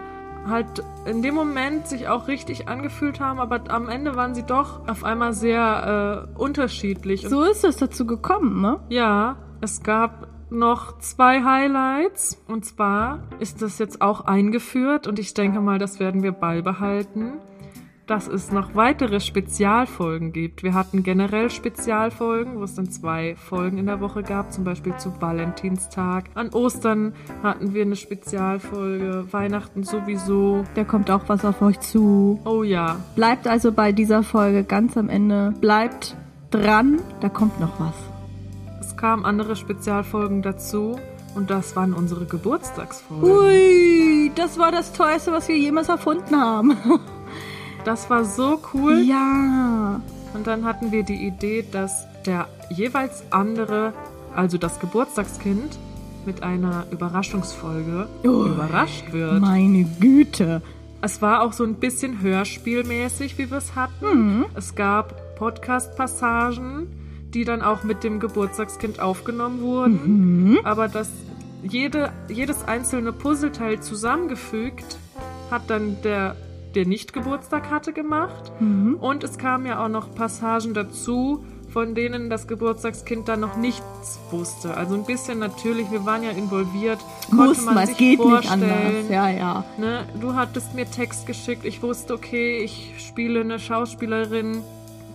[0.46, 4.88] halt in dem Moment sich auch richtig angefühlt haben, aber am Ende waren sie doch
[4.88, 7.26] auf einmal sehr äh, unterschiedlich.
[7.28, 8.80] So ist es dazu gekommen, ne?
[8.88, 12.42] ja, es gab noch zwei Highlights.
[12.46, 17.34] Und zwar ist das jetzt auch eingeführt und ich denke mal, das werden wir beibehalten,
[18.06, 20.62] dass es noch weitere Spezialfolgen gibt.
[20.62, 24.96] Wir hatten generell Spezialfolgen, wo es dann zwei Folgen in der Woche gab, zum Beispiel
[24.96, 26.24] zu Valentinstag.
[26.34, 30.64] An Ostern hatten wir eine Spezialfolge, Weihnachten sowieso.
[30.74, 32.40] Da kommt auch was auf euch zu.
[32.44, 35.54] Oh ja, Bleibt also bei dieser Folge ganz am Ende.
[35.60, 36.16] Bleibt
[36.50, 37.94] dran, da kommt noch was.
[38.80, 40.98] es kamen andere Spezialfolgen dazu
[41.34, 43.30] und das waren unsere Geburtstagsfolgen.
[43.30, 46.76] Ui, das war das Teuerste, was wir jemals erfunden haben.
[47.84, 49.02] Das war so cool.
[49.06, 50.00] ja.
[50.34, 53.92] Und dann hatten wir die Idee, dass der jeweils andere,
[54.34, 55.78] also das Geburtstagskind,
[56.24, 59.40] mit einer Überraschungsfolge Oh, überrascht wird.
[59.40, 60.62] Meine Güte.
[61.02, 64.44] Es war auch so ein bisschen hörspielmäßig, wie wir es hatten.
[64.54, 66.86] Es gab Podcast-Passagen,
[67.34, 70.58] die dann auch mit dem Geburtstagskind aufgenommen wurden.
[70.64, 71.10] Aber das
[71.62, 74.96] jede, jedes einzelne Puzzleteil zusammengefügt
[75.50, 76.36] hat dann der,
[76.74, 78.52] der nicht Geburtstag hatte, gemacht.
[79.00, 84.20] Und es kamen ja auch noch Passagen dazu, von denen das Geburtstagskind dann noch nichts
[84.30, 84.76] wusste.
[84.76, 86.98] Also ein bisschen natürlich, wir waren ja involviert,
[87.30, 88.62] konnte Muss man man, sich geht nicht vorstellen.
[88.62, 89.08] anders.
[89.10, 89.64] Ja, ja.
[89.78, 94.62] Ne, du hattest mir Text geschickt, ich wusste, okay, ich spiele eine Schauspielerin.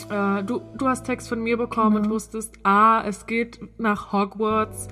[0.09, 4.87] Äh, du, du hast Text von mir bekommen und wusstest, ah, es geht nach Hogwarts.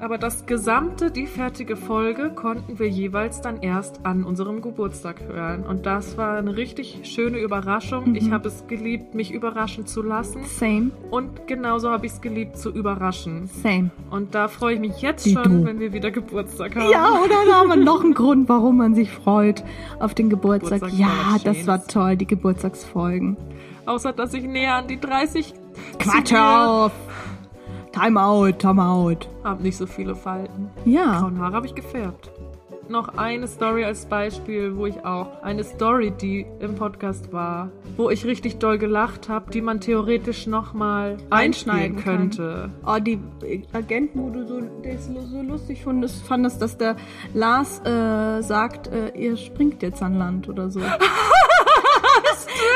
[0.00, 5.64] Aber das gesamte, die fertige Folge konnten wir jeweils dann erst an unserem Geburtstag hören.
[5.64, 8.14] Und das war eine richtig schöne Überraschung.
[8.14, 10.42] Ich habe es geliebt, mich überraschen zu lassen.
[10.44, 13.48] Same, Und genauso habe ich es geliebt, zu überraschen.
[13.62, 13.90] same.
[14.10, 15.64] Und da freue ich mich jetzt Wie schon, du.
[15.66, 16.90] wenn wir wieder Geburtstag haben.
[16.90, 19.62] Ja, oder da haben wir noch einen Grund, warum man sich freut
[19.98, 20.80] auf den Geburtstag.
[20.80, 23.36] Geburtstag ja, das war toll, die Geburtstagsfolgen.
[23.84, 25.52] Außer, dass ich näher an die 30
[25.98, 26.92] Quatsch auf!
[27.92, 29.28] Time out, time out.
[29.42, 30.70] Hab nicht so viele Falten.
[30.84, 32.30] Ja, Grauen Haare habe ich gefärbt.
[32.88, 38.10] Noch eine Story als Beispiel, wo ich auch eine Story, die im Podcast war, wo
[38.10, 42.30] ich richtig doll gelacht habe, die man theoretisch nochmal einschneiden kann.
[42.30, 42.70] könnte.
[42.84, 46.96] oh, die äh, Agenten, wo du so, das so lustig fandest, fandest, dass der
[47.32, 50.80] Lars äh, sagt, äh, ihr springt jetzt an Land oder so.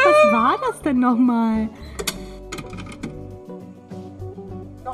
[0.05, 1.71] Was war das denn nochmal?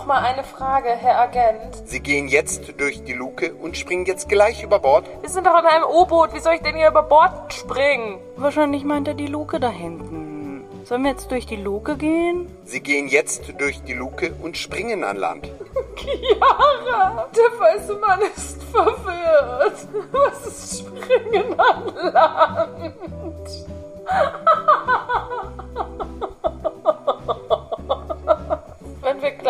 [0.01, 1.77] Nochmal eine Frage, Herr Agent.
[1.85, 5.07] Sie gehen jetzt durch die Luke und springen jetzt gleich über Bord.
[5.21, 6.33] Wir sind doch in einem U-Boot.
[6.33, 8.19] Wie soll ich denn hier über Bord springen?
[8.37, 10.65] Wahrscheinlich meint er die Luke da hinten.
[10.85, 12.49] Sollen wir jetzt durch die Luke gehen?
[12.65, 15.51] Sie gehen jetzt durch die Luke und springen an Land.
[15.97, 19.87] Chiara, der weiße Mann ist verwirrt.
[20.13, 22.95] Was ist Springen an Land?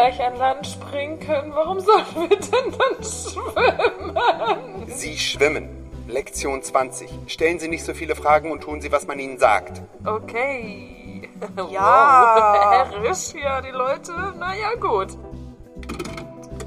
[0.00, 4.86] gleich an Land springen können, warum sollen wir denn dann schwimmen?
[4.88, 5.76] Sie schwimmen.
[6.08, 7.08] Lektion 20.
[7.26, 9.82] Stellen Sie nicht so viele Fragen und tun Sie, was man Ihnen sagt.
[10.04, 10.96] Okay.
[11.70, 12.34] Ja.
[12.36, 14.12] Wow, herrisch hier, die Leute.
[14.38, 15.08] Naja, gut.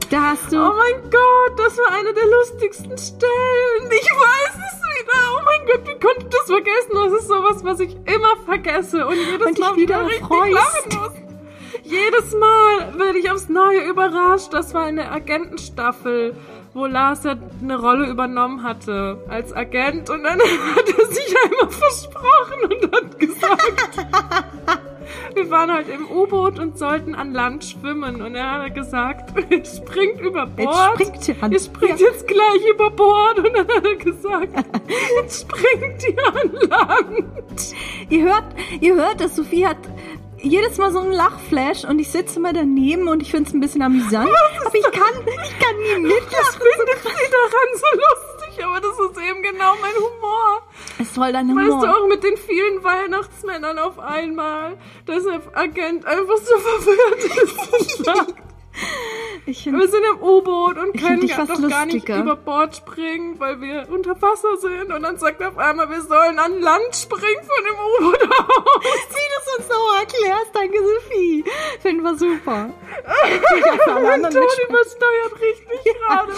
[0.09, 0.57] Da hast du.
[0.57, 3.91] Oh mein Gott, das war eine der lustigsten Stellen.
[3.91, 5.19] Ich weiß es wieder.
[5.37, 6.91] Oh mein Gott, wie konnte ich das vergessen?
[6.91, 10.53] Das ist sowas, was ich immer vergesse und jedes Und Mal wieder richtig freust.
[10.53, 11.22] lachen muss.
[11.83, 14.53] Jedes Mal werde ich aufs Neue überrascht.
[14.53, 16.35] Das war in der Agentenstaffel,
[16.73, 20.39] wo Lars ja eine Rolle übernommen hatte als Agent und dann
[20.75, 24.07] hat er sich einmal versprochen und hat gesagt,
[25.35, 29.63] wir waren halt im U-Boot und sollten an Land schwimmen und er hat gesagt, ihr
[29.65, 30.93] springt über Bord.
[31.01, 32.07] springt ihr an- Ihr springt Ja.
[32.07, 34.65] jetzt gleich über Bord und dann hat er gesagt,
[35.17, 37.75] jetzt springt ihr an Land.
[38.09, 38.45] Ihr hört,
[38.79, 39.77] ihr hört, dass Sophie hat
[40.43, 43.59] jedes Mal so einen Lachflash und ich sitze immer daneben und ich finde es ein
[43.61, 44.29] bisschen amüsant.
[44.65, 46.61] Aber ich kann, ich kann nie mitlachen.
[46.61, 50.61] findet sie daran so lustig, aber das ist eben genau mein Humor.
[50.99, 51.89] Es ist voll dein Weißt du, Humor.
[51.97, 57.23] auch mit den vielen Weihnachtsmännern auf einmal, dass der Agent einfach so verwirrt
[57.81, 58.05] ist
[59.45, 63.59] Ich Wir sind im U-Boot und können gar, doch gar nicht über Bord springen, weil
[63.59, 64.91] wir unter Wasser sind.
[64.93, 67.75] Und dann sagt er auf einmal, wir sollen an Land springen von dem
[68.07, 68.63] U-Boot aus.
[69.09, 71.43] wie du es uns so erklärst, danke Sophie.
[71.81, 72.69] Finden wir super.
[73.85, 74.69] Toni mitspringen.
[74.69, 76.33] übersteuert richtig gerade.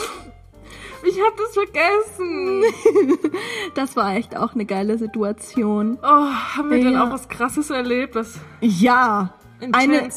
[1.08, 2.64] Ich hab das vergessen.
[3.76, 6.00] Das war echt auch eine geile Situation.
[6.02, 7.06] Oh, haben wir denn Ja.
[7.08, 9.34] auch was Krasses erlebt, was Ja.
[9.74, 10.10] Eine,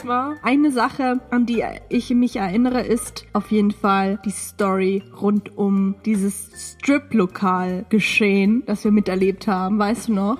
[0.43, 5.95] eine Sache, an die ich mich erinnere, ist auf jeden Fall die Story rund um
[6.05, 6.51] dieses
[6.83, 10.39] Strip-Lokal geschehen, das wir miterlebt haben, weißt du noch?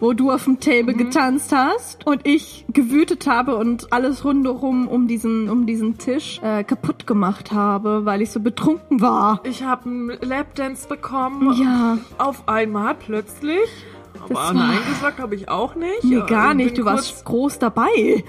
[0.00, 5.06] Wo du auf dem Table getanzt hast und ich gewütet habe und alles rundherum um
[5.06, 9.40] diesen, um diesen Tisch äh, kaputt gemacht habe, weil ich so betrunken war.
[9.44, 11.54] Ich habe einen Lapdance bekommen.
[11.62, 13.60] Ja, Auf einmal plötzlich.
[14.18, 16.02] Aber Das war- Nein gesagt habe ich auch nicht.
[16.04, 16.76] nee, gar nicht.
[16.76, 18.24] Du warst groß dabei.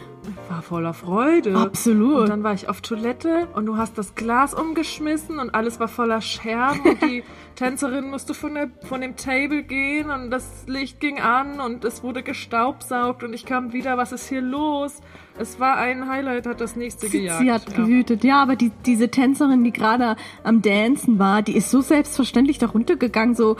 [0.50, 1.56] War voller Freude.
[1.56, 2.22] Absolut.
[2.22, 5.88] Und dann war ich auf Toilette und du hast das Glas umgeschmissen und alles war
[5.88, 7.24] voller Scherben und die
[7.56, 12.04] Tänzerin musste von, der, von dem Table gehen und das Licht ging an und es
[12.04, 15.02] wurde gestaubsaugt und ich kam wieder, was ist hier los?
[15.38, 17.40] Es war ein Highlight, hat das nächste Sie, gejagt.
[17.42, 17.76] sie hat ja.
[17.78, 18.24] gewütet.
[18.24, 22.68] Ja, aber die, diese Tänzerin, die gerade am Dancen war, die ist so selbstverständlich da
[22.68, 23.58] runtergegangen, so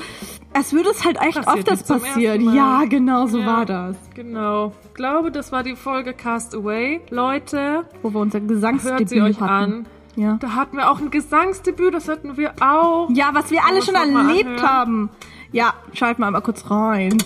[0.54, 2.54] als würde es halt echt Passiert nicht zum passieren.
[2.56, 3.46] Ja, genau so Ja.
[3.46, 3.98] war das.
[4.14, 4.72] Genau.
[4.88, 7.02] Ich glaube, das war die Folge Cast Away.
[7.10, 9.74] Leute, Wo wir unser hört Gesangsdebüt sie euch hatten.
[9.74, 9.86] an.
[10.16, 10.38] Ja.
[10.40, 13.10] Da hatten wir auch ein Gesangsdebüt, das hatten wir auch.
[13.10, 14.62] ja, was wir alle schon erlebt anhören.
[14.62, 15.10] haben.
[15.52, 17.18] Ja, schalt mal mal kurz rein.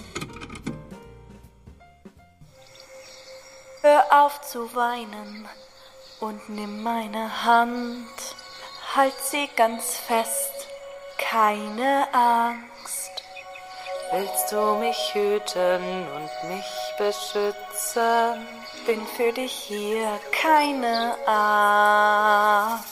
[3.82, 5.48] Hör auf zu weinen
[6.20, 8.08] und nimm meine Hand.
[8.96, 10.68] Halt sie ganz fest,
[11.18, 13.12] keine Angst.
[14.12, 16.66] Willst du mich hüten und mich
[16.98, 18.59] beschützen?
[18.90, 22.88] Bin für dich hier, keine Angst.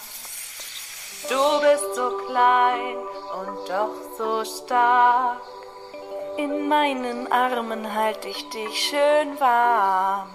[1.28, 2.98] Du bist so klein
[3.42, 5.42] und doch so stark.
[6.38, 10.30] In meinen Armen halt ich dich schön warm.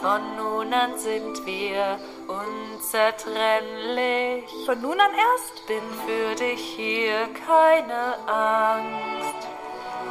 [0.00, 4.50] Von nun an sind wir unzertrennlich.
[4.64, 9.48] Von nun an erst bin für dich hier keine Angst.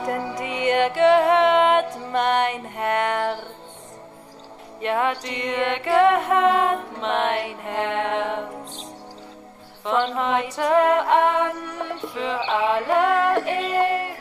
[0.06, 3.71] Denn dir gehört mein Herz.
[4.82, 8.86] Ja, dir gehört mein Herz.
[9.84, 14.12] Von heute an für alle Ewigkeit.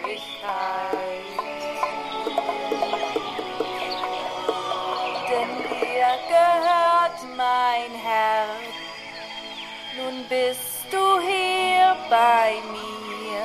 [5.31, 8.75] denn dir gehört mein Herz.
[9.97, 13.43] Nun bist du hier bei mir,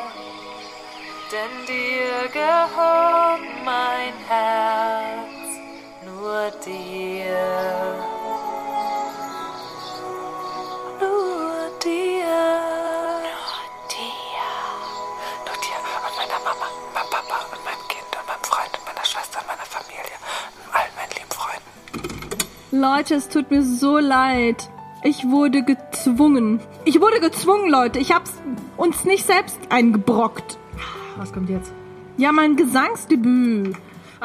[1.31, 5.34] denn dir gehört mein Herz,
[6.25, 7.37] nur dir.
[10.99, 12.35] Nur dir.
[13.25, 13.61] Nur
[13.93, 14.49] dir.
[15.45, 19.05] Nur dir und meiner Mama, meinem Papa und meinem Kind und meinem Freund und meiner
[19.05, 20.15] Schwester und meiner Familie
[20.57, 22.81] und allen meinen lieben Freunden.
[22.81, 24.69] Leute, es tut mir so leid.
[25.03, 26.59] Ich wurde gezwungen.
[26.85, 27.99] Ich wurde gezwungen, Leute.
[27.99, 28.33] Ich hab's
[28.77, 30.57] uns nicht selbst eingebrockt.
[31.17, 31.71] Was kommt jetzt?
[32.17, 33.75] Ja, mein Gesangsdebüt.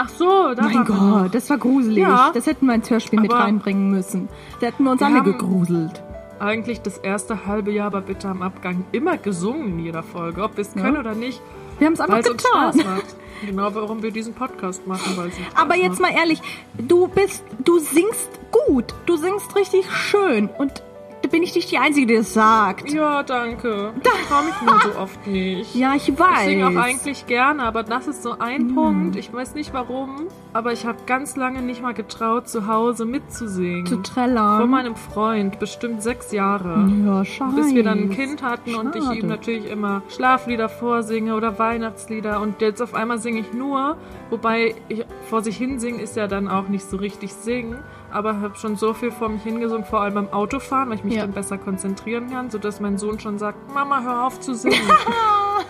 [0.02, 0.84] Ach so, da Mein.
[0.86, 1.98] Gott, das war gruselig.
[1.98, 2.30] Ja.
[2.32, 4.28] Das hätten wir ins Hörspiel mit Aber- reinbringen müssen.
[4.60, 6.02] Da hätten wir uns Wir alle haben- gegruselt.
[6.38, 10.56] Eigentlich das erste halbe Jahr bei Bitte am Abgang immer gesungen in jeder Folge, ob
[10.56, 11.42] wir es können oder nicht,
[11.78, 12.94] Wir haben es einfach weil es uns Spaß getan.
[12.94, 13.16] macht.
[13.46, 16.12] Genau, warum wir diesen Podcast machen, weil es uns Spaß Aber jetzt macht.
[16.12, 16.40] mal ehrlich,
[16.78, 18.94] du bist, du singst gut.
[19.06, 20.48] Du singst richtig schön.
[20.58, 20.82] Und
[21.30, 22.90] bin ich nicht die Einzige, die das sagt.
[22.92, 23.92] Ja, danke.
[24.02, 25.74] Ich traue mich nur so oft nicht.
[25.74, 26.44] Ja, ich Ich weiß.
[26.44, 28.74] singe auch eigentlich gerne, aber das ist so ein Hm.
[28.74, 29.16] Punkt.
[29.16, 33.86] Ich weiß nicht warum, aber ich habe ganz lange nicht mal getraut, zu Hause mitzusingen.
[33.86, 34.60] Zu trällern.
[34.60, 36.88] Von meinem Freund, bestimmt sechs Jahre.
[37.06, 37.54] Ja, scheiße.
[37.56, 39.18] Bis wir dann ein Kind hatten und ich Schade.
[39.18, 43.96] ihm natürlich immer Schlaflieder vorsinge oder Weihnachtslieder und jetzt auf einmal singe ich nur,
[44.30, 47.78] wobei ich vor sich hin singen ist ja dann auch nicht so richtig singen,
[48.12, 51.14] aber habe schon so viel vor mich hingesungen, vor allem beim Autofahren, weil ich mich
[51.14, 51.22] Ja.
[51.22, 54.76] dann besser konzentrieren kann, sodass mein Sohn schon sagt, Mama, hör auf zu singen.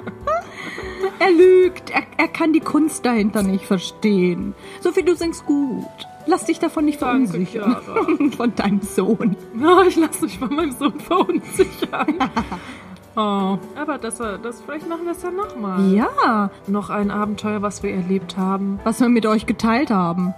[1.18, 1.90] Er lügt.
[1.90, 4.54] Er, er kann die Kunst dahinter nicht verstehen.
[4.80, 5.84] Sophie, du singst gut.
[6.26, 7.76] Lass dich davon nicht Danke, verunsichern.
[7.84, 8.30] Chiara.
[8.36, 9.36] Von deinem Sohn.
[9.60, 12.14] Ja, ich lasse mich von meinem Sohn verunsichern.
[13.16, 15.92] Oh, aber das, das vielleicht machen wir es dann nochmal.
[15.92, 18.78] Ja, Noch ein Abenteuer, was wir erlebt haben.
[18.84, 20.34] was wir mit euch geteilt haben.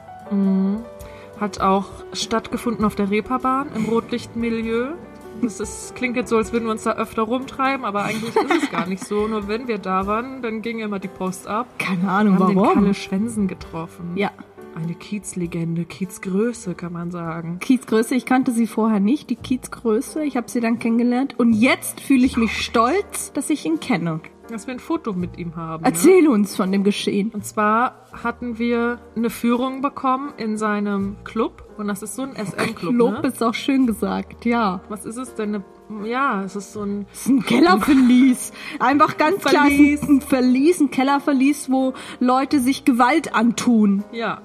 [1.40, 4.94] Hat auch stattgefunden auf der Reeperbahn im Rotlichtmilieu.
[5.40, 8.62] Das ist, klingt jetzt so, als würden wir uns da öfter rumtreiben, aber eigentlich ist
[8.64, 9.26] es gar nicht so.
[9.26, 11.66] Nur wenn wir da waren, dann ging immer die Post ab.
[11.78, 12.74] Keine Ahnung, Wir haben den warum.
[12.74, 14.12] Kalle Schwensen getroffen.
[14.14, 14.30] Ja,
[14.74, 17.58] eine Kiezlegende, Kiezgröße, kann man sagen.
[17.60, 20.24] Kiezgröße, ich kannte sie vorher nicht, die Kiezgröße.
[20.24, 21.34] Ich habe sie dann kennengelernt.
[21.38, 24.20] Und jetzt fühle ich mich stolz, dass ich ihn kenne.
[24.50, 25.82] Dass wir ein Foto mit ihm haben.
[25.82, 25.88] Ne?
[25.88, 27.30] Erzähl uns von dem Geschehen.
[27.32, 31.64] Und zwar hatten wir eine Führung bekommen in seinem Club.
[31.78, 32.92] Und das ist so ein SM-Club.
[32.94, 33.28] Lob Ne?
[33.28, 34.80] ist auch schön gesagt, ja.
[34.88, 35.62] Was ist es denn?
[36.04, 37.06] Ja, es ist so ein.
[37.10, 38.52] Das ist ein Kellerverlies.
[38.78, 40.02] Einfach ganz klar Verlies.
[40.02, 44.02] ein Verlies, ein Kellerverlies, wo Leute sich Gewalt antun.
[44.12, 44.42] Ja.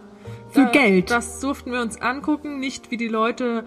[0.50, 1.12] Für Da- Geld.
[1.12, 2.60] Das durften wir uns angucken.
[2.60, 3.66] Nicht wie die Leute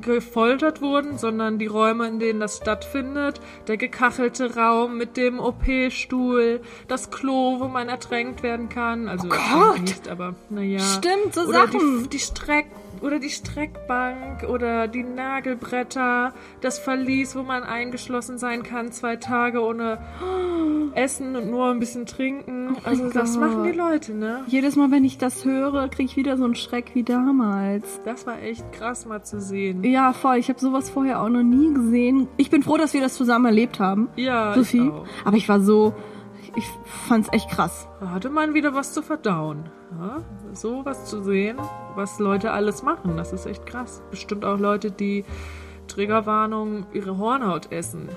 [0.00, 3.40] gefoltert wurden, sondern die Räume, in denen das stattfindet.
[3.66, 9.08] Der gekachelte Raum mit dem OP-Stuhl, das Klo, wo man ertränkt werden kann.
[9.08, 9.80] Also Oh Gott!
[9.80, 10.78] nicht, aber naja.
[10.80, 12.04] Stimmt, so oder Sachen.
[12.04, 12.66] Die, die Streck
[13.02, 19.62] oder die Streckbank oder die Nagelbretter, das Verlies, wo man eingeschlossen sein kann, zwei Tage
[19.62, 19.98] ohne
[20.94, 22.76] Essen und nur ein bisschen trinken.
[22.84, 23.50] also das Oh Gott.
[23.50, 24.42] machen die Leute, ne?
[24.48, 28.00] Jedes Mal, wenn ich das höre, kriege ich wieder so einen Schreck wie damals.
[28.04, 29.84] Das war echt krass mal zu sehen.
[29.84, 30.36] Ja, voll.
[30.38, 32.28] Ich habe sowas vorher auch noch nie gesehen.
[32.36, 34.08] Ich bin froh, dass wir das zusammen erlebt haben.
[34.16, 34.78] Ja, Sophie.
[34.86, 35.06] ich auch.
[35.24, 35.94] Aber ich war so,
[36.56, 36.66] ich
[37.08, 37.88] fand's echt krass.
[38.00, 39.68] Da hatte man wieder was zu verdauen.
[39.98, 40.22] Ja?
[40.52, 41.58] So was zu sehen,
[41.94, 44.02] was Leute alles machen, das ist echt krass.
[44.10, 45.24] Bestimmt auch Leute, die
[45.94, 48.08] Triggerwarnung ihre Hornhaut essen.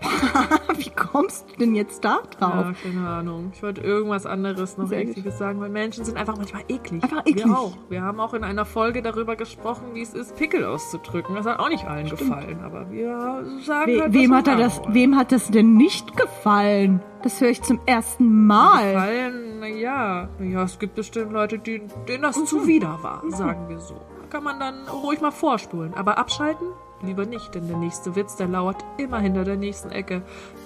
[0.76, 2.66] Wie kommst du denn jetzt da drauf?
[2.66, 3.50] Ja, keine Ahnung.
[3.54, 5.10] Ich wollte irgendwas anderes noch Sehr gut.
[5.16, 7.02] Ekliges sagen, weil Menschen sind einfach manchmal eklig.
[7.02, 7.44] Einfach eklig.
[7.44, 7.72] Wir auch.
[7.88, 11.34] Wir haben auch in einer Folge darüber gesprochen, wie es ist, Pickel auszudrücken.
[11.34, 14.78] Das hat auch nicht allen gefallen, aber wir sagen We halt, wem, hat er das,
[14.80, 14.94] wollen.
[14.94, 17.02] wem hat das denn nicht gefallen?
[17.22, 18.92] Das höre ich zum ersten Mal.
[18.92, 22.46] gefallen, naja, naja, es gibt bestimmt Leute, die, denen das Mhm.
[22.46, 23.94] zuwider war, sagen wir so.
[23.94, 25.94] Da kann man dann ruhig mal vorspulen.
[25.94, 26.68] Aber abschalten?
[27.02, 30.22] Lieber nicht, denn der nächste Witz, der lauert immer hinter der nächsten Ecke.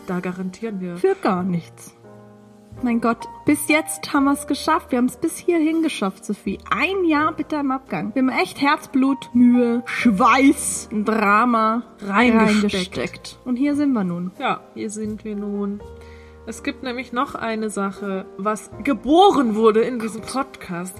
[0.07, 0.97] Da garantieren wir.
[0.97, 1.95] Für gar nichts.
[2.83, 4.91] Mein Gott, bis jetzt haben wir es geschafft.
[4.91, 6.59] Wir haben es bis hierhin geschafft, Sophie.
[6.71, 8.15] Ein Jahr bitte im Abgang.
[8.15, 12.63] Wir haben echt Herzblut, Mühe, Schweiß, Drama Reingesteckt.
[12.63, 13.39] reingesteckt.
[13.45, 14.31] Und hier sind wir nun.
[14.39, 15.83] Ja, hier sind wir nun.
[16.47, 20.97] Es gibt nämlich noch eine Sache, was geboren wurde in diesem Podcast.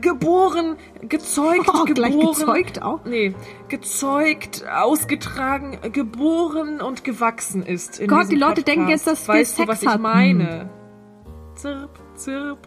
[0.00, 0.76] Geboren,
[1.08, 2.18] gezeugt, Oh, geboren.
[2.34, 3.04] gezeugt auch?
[3.04, 3.34] Nee,
[3.68, 8.00] gezeugt, ausgetragen, geboren und gewachsen ist.
[8.06, 8.68] Gott, die Leute Podcast.
[8.68, 10.02] denken jetzt, dass wir weißt du, Sex was ich hatten.
[10.02, 10.70] meine?
[11.54, 12.58] Zirp, zirp.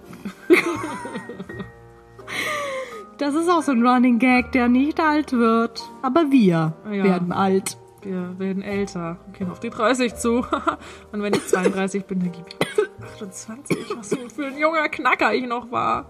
[3.18, 5.84] Das ist auch so ein Running Gag, der nicht alt wird.
[6.02, 7.04] Aber wir Ja.
[7.04, 7.78] werden alt.
[8.02, 10.38] Wir werden älter, gehen auf die 30 zu.
[11.12, 13.78] Und wenn ich 32 bin, dann gebe ich 28.
[13.96, 16.06] Was so für ein junger Knacker ich noch war.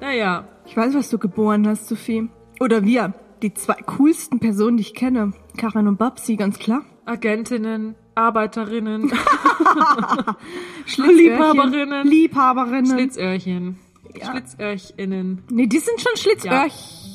[0.00, 2.28] Naja, Ich weiß, was du geboren hast, Sophie.
[2.60, 3.14] Oder wir.
[3.42, 5.32] Die zwei coolsten Personen, die ich kenne.
[5.56, 6.82] Karin und Babsi, ganz klar.
[7.06, 9.10] Agentinnen, Arbeiterinnen,
[10.86, 12.06] Schlitzöhrchen, Liebhaberinnen.
[12.06, 12.86] Liebhaberinnen.
[12.98, 13.78] Schlitzöhrchen,
[14.20, 16.68] Schlitzöhrchinnen, nee, die sind schon Schlitzöhrchen.
[16.68, 17.09] Ja.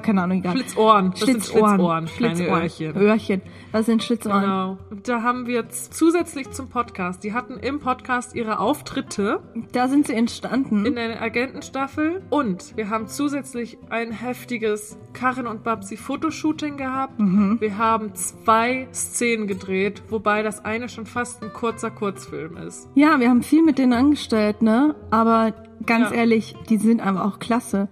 [0.00, 0.52] Keine Ahnung, egal.
[0.56, 1.10] Schlitzohren.
[1.12, 2.62] Das sind Schlitzohren, kleine Schlitzohren.
[2.62, 2.96] Öhrchen.
[2.96, 3.42] Öhrchen.
[3.72, 4.40] Das sind Schlitzohren.
[4.42, 4.78] Genau.
[4.90, 9.40] Und da haben wir jetzt zusätzlich zum Podcast, die hatten im Podcast ihre Auftritte
[9.72, 10.84] Da sind sie entstanden.
[10.86, 17.18] in der Agentenstaffel und wir haben zusätzlich ein heftiges Karin und Babsi Fotoshooting gehabt.
[17.20, 17.58] Mhm.
[17.60, 22.88] Wir haben zwei Szenen gedreht, wobei das eine schon fast ein kurzer Kurzfilm ist.
[22.94, 24.94] ja, wir haben viel mit denen angestellt, ne?
[25.10, 25.52] Aber
[25.86, 26.16] ganz Ja.
[26.16, 27.88] ehrlich, die sind einfach auch klasse.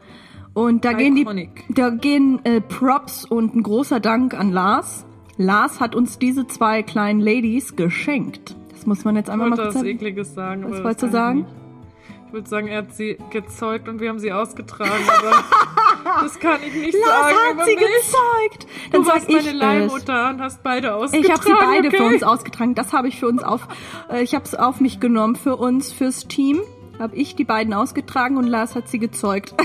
[0.56, 5.04] Und da gehen die, da gehen äh, Props und ein großer Dank an Lars.
[5.36, 8.56] Lars hat uns diese zwei kleinen Ladies geschenkt.
[8.70, 9.86] Das muss man jetzt einfach mal kurz sagen.
[9.86, 10.64] Ekliges sagen.
[10.66, 11.46] Was wolltest du sagen?
[12.26, 15.44] ich würde sagen, er hat sie gezeugt und wir haben sie ausgetragen, aber
[16.22, 17.36] das kann ich nicht Lars sagen.
[17.36, 17.84] hat über sie mich.
[17.84, 18.66] gezeugt.
[18.92, 19.52] Dann Du warst ich meine.
[19.52, 21.24] Leihmutter und hast beide ausgetragen.
[21.24, 21.96] Ich habe sie beide okay?
[21.98, 22.74] für uns ausgetragen.
[22.74, 23.68] Das habe ich für uns auf,
[24.10, 26.62] äh, ich habe es auf mich genommen für uns, fürs Team.
[26.98, 29.54] Habe ich die beiden ausgetragen und Lars hat sie gezeugt.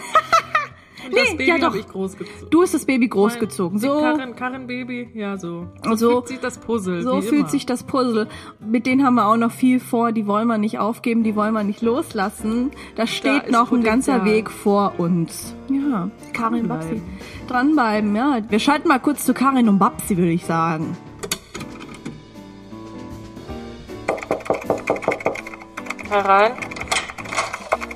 [1.06, 1.64] Und das Nee, Baby ja doch.
[1.68, 2.50] habe ich großgezogen.
[2.50, 3.80] Du hast das Baby großgezogen.
[3.80, 5.68] So, Karin, Karin Baby, ja so.
[5.84, 7.02] So, So- fühlt sich das Puzzle.
[7.02, 7.50] so wie fühlt immer.
[7.50, 8.28] sich das Puzzle.
[8.60, 10.12] Mit denen haben wir auch noch viel vor.
[10.12, 12.72] Die wollen wir nicht aufgeben, die wollen wir nicht loslassen.
[12.96, 14.26] Da steht ist noch ein ganzer.
[14.26, 15.56] Weg vor uns.
[15.70, 17.02] Ja, Karin und Babsi.
[17.48, 18.12] Dranbleiben.
[18.12, 18.40] Dranbleiben, ja.
[18.50, 20.96] Wir schalten mal kurz zu Karin und Babsi, würde ich sagen.
[26.10, 26.54] Herein.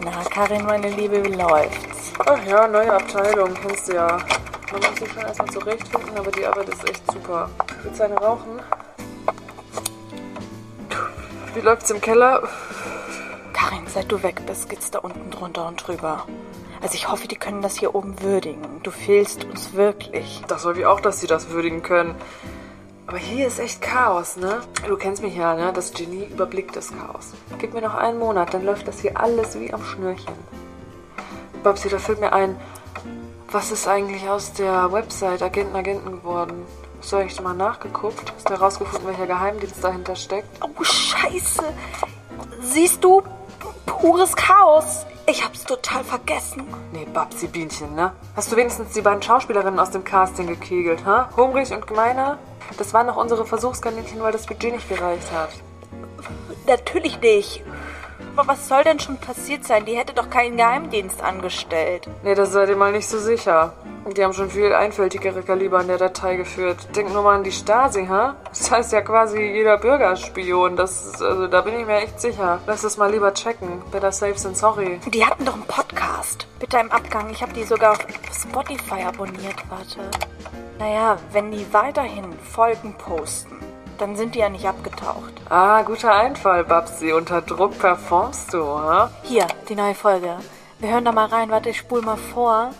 [0.03, 1.94] Na, Karin, meine Liebe, wie läuft's?
[2.19, 4.17] Ach ja, neue Abteilung, kennst du ja.
[4.71, 7.49] Man muss sich schon erstmal zurechtfinden, aber die Arbeit ist echt super.
[7.83, 8.61] Willst du eine rauchen?
[11.53, 12.47] Wie läuft's im Keller?
[13.53, 16.25] Karin, seit du weg bist, geht's da unten drunter und drüber.
[16.81, 18.81] Also ich hoffe, die können das hier oben würdigen.
[18.83, 20.41] Du fehlst uns wirklich.
[20.47, 22.15] Das wollen wir auch, dass sie das würdigen können.
[23.07, 24.61] Aber hier ist echt Chaos, ne?
[24.87, 25.71] Du kennst mich ja, ne?
[25.73, 27.33] Das Genie überblickt das Chaos.
[27.59, 30.33] Gib mir noch einen Monat, dann läuft das hier alles wie am Schnürchen.
[31.65, 32.55] Babsi, da fällt mir ein,
[33.51, 36.63] was ist eigentlich aus der Website Agenten Agenten geworden?
[36.99, 38.31] Hast du eigentlich mal nachgeguckt?
[38.35, 40.47] Hast du herausgefunden, welcher Geheimdienst dahinter steckt?
[40.63, 41.63] Oh, scheiße.
[42.61, 43.23] Siehst du?
[43.87, 45.07] Pures Chaos.
[45.25, 46.67] Ich hab's total vergessen.
[46.93, 48.11] Nee, Babsi Bienchen, ne?
[48.35, 51.29] Hast du wenigstens die beiden Schauspielerinnen aus dem Casting gekegelt, ha?
[51.35, 52.37] Hungrig und Gemeiner?
[52.77, 55.49] Das waren noch unsere Versuchskaninchen, weil das Budget nicht gereicht hat.
[56.67, 57.63] Natürlich nicht.
[58.35, 59.85] Aber was soll denn schon passiert sein?
[59.85, 62.07] Die hätte doch keinen Geheimdienst angestellt.
[62.23, 63.73] Nee, das seid ihr mal nicht so sicher.
[64.15, 66.77] Die haben schon viel einfältigere Kaliber in der Datei geführt.
[66.95, 68.35] Denk nur mal an die Stasi, ha?
[68.49, 70.75] Das heißt ja quasi jeder Bürgerspion.
[70.75, 72.59] Das ist, also da bin ich mir echt sicher.
[72.67, 73.81] Lass es mal lieber checken.
[73.91, 74.99] Better safe than sorry.
[75.11, 76.45] Die hatten doch einen Podcast.
[76.59, 77.29] Bitte im Abgang.
[77.31, 79.55] Ich habe die sogar auf Spotify abonniert.
[79.69, 79.99] Warte.
[80.77, 83.57] Naja, wenn die weiterhin Folgen posten,
[84.01, 85.33] dann sind die ja nicht abgetaucht.
[85.49, 87.13] Ah, guter Einfall, Babsi.
[87.13, 89.09] Unter Druck performst du, ha?
[89.23, 90.37] Hier, die neue Folge.
[90.79, 91.49] Wir hören da mal rein.
[91.49, 92.71] Warte, ich spul mal vor.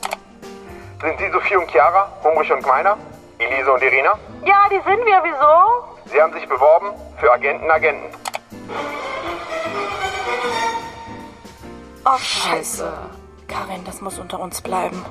[1.02, 2.98] Sind Sie Sophie und Chiara, hungrig und gemeiner?
[3.38, 4.14] Elise und Irina?
[4.46, 5.22] Ja, die sind wir.
[5.24, 6.12] Wieso?
[6.12, 8.16] Sie haben sich beworben für Agenten Agenten.
[12.06, 12.92] Oh, scheiße.
[13.48, 15.04] Karin, das muss unter uns bleiben.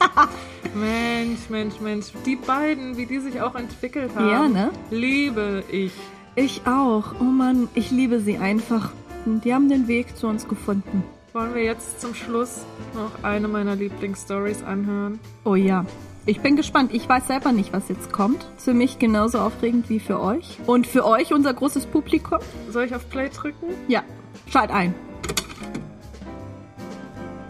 [0.74, 2.06] Mensch, Mensch, Mensch.
[2.24, 4.28] Die beiden, wie die sich auch entwickelt haben.
[4.28, 4.70] Ja, ne?
[4.90, 5.92] Liebe ich.
[6.36, 7.14] Ich auch.
[7.20, 8.90] Oh Mann, ich liebe sie einfach.
[9.26, 11.04] Die haben den Weg zu uns gefunden.
[11.32, 12.64] Wollen wir jetzt zum Schluss
[12.94, 15.20] noch eine meiner Lieblingsstories anhören?
[15.44, 15.84] Oh ja.
[16.26, 16.90] Ich bin gespannt.
[16.92, 18.46] Ich weiß selber nicht, was jetzt kommt.
[18.56, 20.58] Ist für mich genauso aufregend wie für euch.
[20.66, 22.38] Und für euch, unser großes Publikum.
[22.68, 23.66] Soll ich auf Play drücken?
[23.88, 24.02] Ja,
[24.46, 24.94] schalt ein.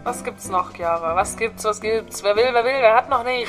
[0.03, 1.15] Was gibt's noch, Chiara?
[1.15, 2.23] Was gibt's, was gibt's?
[2.23, 3.47] Wer will, wer will, wer hat noch nicht?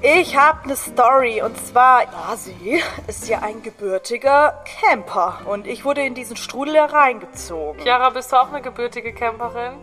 [0.00, 6.00] Ich habe eine Story und zwar, Nasi ist ja ein gebürtiger Camper und ich wurde
[6.00, 7.82] in diesen Strudel hereingezogen.
[7.82, 9.74] Chiara, bist du auch eine gebürtige Camperin?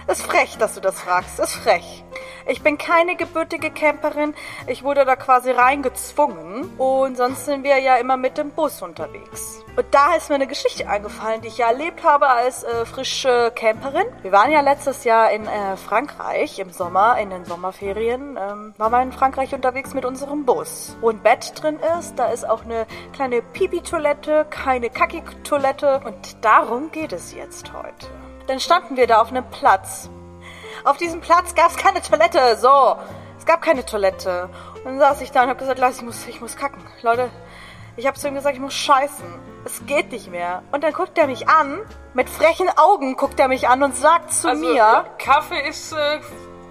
[0.07, 1.37] Ist frech, dass du das fragst.
[1.37, 2.03] Ist frech.
[2.47, 4.33] Ich bin keine gebürtige Camperin.
[4.65, 6.71] Ich wurde da quasi reingezwungen.
[6.77, 9.61] Und sonst sind wir ja immer mit dem Bus unterwegs.
[9.75, 13.51] Und da ist mir eine Geschichte eingefallen, die ich ja erlebt habe als äh, frische
[13.53, 14.07] Camperin.
[14.21, 18.39] Wir waren ja letztes Jahr in äh, Frankreich im Sommer, in den Sommerferien.
[18.41, 20.95] Ähm, waren wir in Frankreich unterwegs mit unserem Bus.
[21.01, 25.99] Wo ein Bett drin ist, da ist auch eine kleine Pipi-Toilette, keine Kaki-Toilette.
[26.05, 28.07] Und darum geht es jetzt heute.
[28.47, 30.09] Dann standen wir da auf einem Platz.
[30.83, 32.57] Auf diesem Platz gab es keine Toilette.
[32.57, 32.95] So,
[33.37, 34.49] es gab keine Toilette.
[34.75, 36.81] Und dann saß ich da und habe gesagt, Leute, ich muss, ich muss kacken.
[37.01, 37.29] Leute,
[37.97, 39.25] ich habe zu ihm gesagt, ich muss scheißen.
[39.65, 40.63] Es geht nicht mehr.
[40.71, 41.79] Und dann guckt er mich an,
[42.13, 46.19] mit frechen Augen guckt er mich an und sagt zu also, mir, Kaffee ist äh,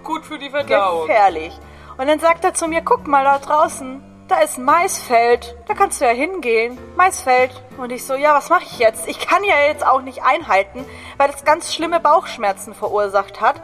[0.03, 1.05] gut für die Verdauung.
[1.05, 1.57] gefährlich.
[1.97, 5.73] Und dann sagt er zu mir, guck mal da draußen, da ist ein Maisfeld, da
[5.73, 6.77] kannst du ja hingehen.
[6.95, 7.51] Maisfeld.
[7.77, 9.07] Und ich so, ja, was mache ich jetzt?
[9.07, 10.85] Ich kann ja jetzt auch nicht einhalten,
[11.17, 13.61] weil das ganz schlimme Bauchschmerzen verursacht hat.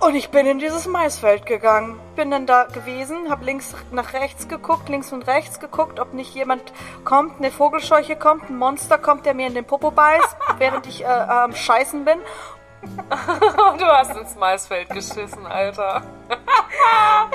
[0.00, 1.98] Und ich bin in dieses Maisfeld gegangen.
[2.14, 6.34] Bin dann da gewesen, hab links nach rechts geguckt, links und rechts geguckt, ob nicht
[6.34, 6.72] jemand
[7.04, 11.02] kommt, eine Vogelscheuche kommt, ein Monster kommt, der mir in den Popo beißt, während ich
[11.02, 12.18] äh, am Scheißen bin.
[13.78, 16.02] du hast ins Maisfeld geschissen, Alter.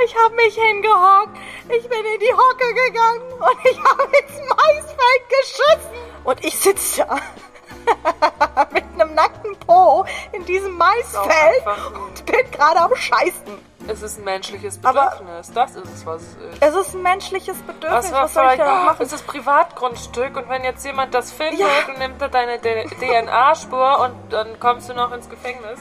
[0.06, 1.38] Ich habe mich hingehockt,
[1.70, 5.92] ich bin in die Hocke gegangen und ich habe ins Maisfeld geschissen.
[6.24, 11.64] Und ich sitze da mit einem nackten Po in diesem Maisfeld
[11.96, 13.58] und bin gerade am Scheißen.
[13.88, 15.52] Es ist ein menschliches Aber- Bedürfnis.
[15.54, 16.62] das ist es, was es ist.
[16.62, 18.12] Es ist ein menschliches Bedürfnis.
[18.12, 18.96] Was Was soll ich da machen?
[19.00, 21.68] es ist Privatgrundstück und wenn jetzt jemand das findet Ja.
[21.90, 25.80] und nimmt da deine DNA-Spur und dann kommst du noch ins Gefängnis.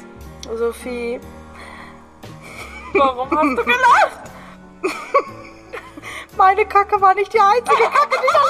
[0.57, 1.21] Sophie,
[2.95, 4.21] Warum hast du gelacht?
[6.37, 8.41] meine Kacke war nicht die einzige Kacke, die da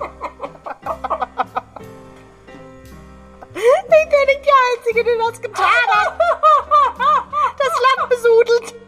[0.00, 0.07] lag.
[3.58, 6.18] Ich bin nicht die Einzige, die das getan hat.
[7.58, 8.87] Das Land besudelt.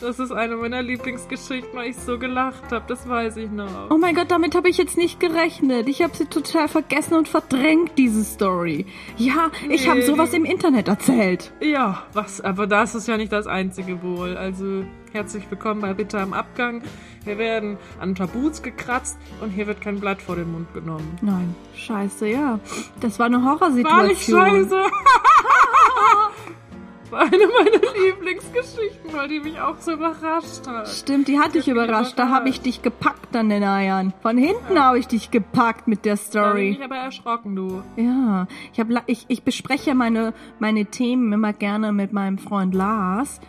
[0.00, 2.84] Das ist eine meiner Lieblingsgeschichten, weil ich so gelacht habe.
[2.86, 3.90] Das weiß ich noch.
[3.90, 5.88] Oh mein Gott, damit habe ich jetzt nicht gerechnet.
[5.88, 8.86] Ich habe sie total vergessen und verdrängt, diese Story.
[9.16, 11.52] Ja, ich habe Nee, sowas im Internet erzählt.
[11.60, 14.36] Ja, was, aber das ist ja nicht das einzige wohl.
[14.36, 16.82] Also herzlich willkommen bei Bitte am Abgang.
[17.24, 21.18] Hier werden an Tabus gekratzt und hier wird kein Blatt vor den Mund genommen.
[21.22, 22.60] Nein, scheiße, ja.
[23.00, 24.40] Das war eine War nicht Horrorsituation.
[24.68, 24.76] scheiße.
[27.10, 30.88] War eine meiner Lieblingsgeschichten, weil die mich auch so überrascht hat.
[30.88, 32.18] Stimmt, die hat dich mich überrascht.
[32.18, 32.40] Da überrascht.
[32.40, 34.12] habe ich dich gepackt an den Eiern.
[34.20, 36.70] Von hinten habe ich dich gepackt mit der Da bin Story.
[36.78, 37.82] ich aber erschrocken, du.
[37.96, 43.40] Ja, ich, hab, ich, ich bespreche meine, meine Themen immer gerne mit meinem Freund Lars.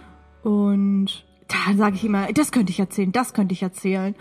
[0.43, 4.15] Und da sage ich immer, das könnte ich erzählen, das könnte ich erzählen.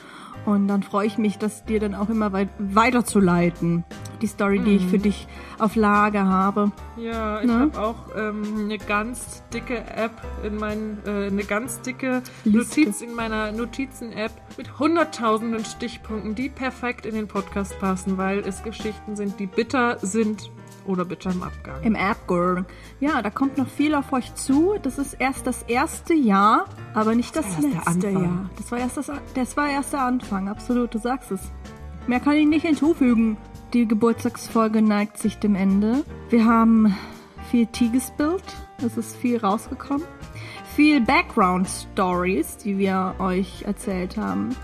[0.49, 3.85] Und dann freue ich mich, das dir dann auch immer weit weiterzuleiten.
[4.23, 5.29] Die Story, die ich für dich
[5.59, 6.73] auf Lager habe.
[6.97, 7.53] Ja, ich Ne?
[7.61, 12.81] habe auch ähm, eine ganz dicke App in meinen, äh, eine ganz dicke Liste.
[12.81, 18.63] Notiz in meiner Notizen-App mit hunderttausenden Stichpunkten, die perfekt in den Podcast passen, weil es
[18.63, 20.51] Geschichten sind, die bitter sind
[20.89, 21.83] oder bitter im Abgang.
[21.83, 22.65] Im Appgirl.
[22.99, 24.75] Ja, da kommt noch viel auf euch zu.
[24.83, 26.65] Das ist erst das erste Jahr,
[26.95, 28.09] aber nicht das, der letzte.
[28.11, 28.51] Jahr.
[28.57, 31.41] Das war erst das, das war erst der Anfang, absolut, du sagst es.
[32.07, 33.37] Mehr kann ich nicht hinzufügen.
[33.75, 36.05] Die Geburtstagsfolge neigt sich dem Ende.
[36.31, 36.97] Wir haben
[37.51, 38.45] viel Tee gespillt.
[38.79, 40.07] Es ist viel rausgekommen.
[40.75, 44.57] Viel Background Stories, die wir euch erzählt haben.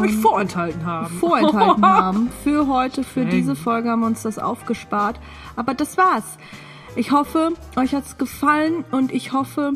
[0.00, 1.18] Euch vorenthalten haben.
[1.18, 2.30] vorenthalten haben.
[2.42, 3.30] Für heute, für Streng.
[3.30, 5.20] diese Folge haben wir uns das aufgespart.
[5.56, 6.38] Aber das war's.
[6.96, 9.72] Ich hoffe, euch hat's gefallen und ich hoffe,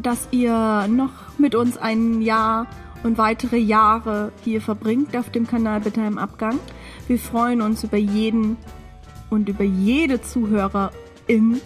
[0.00, 2.66] dass ihr noch mit uns ein Jahr
[3.04, 6.58] und weitere Jahre hier verbringt auf dem Kanal Bitte im Abgang.
[7.06, 8.56] Wir freuen uns über jeden
[9.30, 11.60] und über jede Zuhörerin,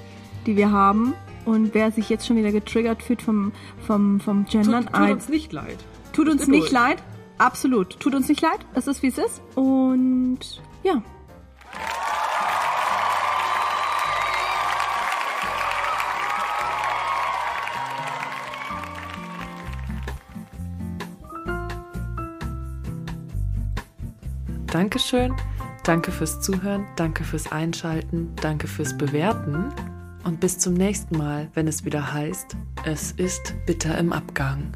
[0.47, 1.14] die wir haben.
[1.45, 3.53] Und wer sich jetzt schon wieder getriggert fühlt vom,
[3.87, 5.79] vom, vom Gendern, Tut, tut uns nicht leid.
[6.12, 7.03] Tut uns nicht leid.
[7.39, 7.99] Absolut.
[8.01, 8.59] Tut uns nicht leid.
[8.74, 9.41] Es ist, wie es ist.
[9.55, 10.41] Und
[10.82, 11.03] ja.
[24.66, 25.34] Dankeschön,
[25.82, 29.72] danke fürs Zuhören, danke fürs Einschalten, danke fürs Bewerten
[30.24, 34.72] und bis zum nächsten Mal, wenn es wieder heißt, es ist bitter im Abgang.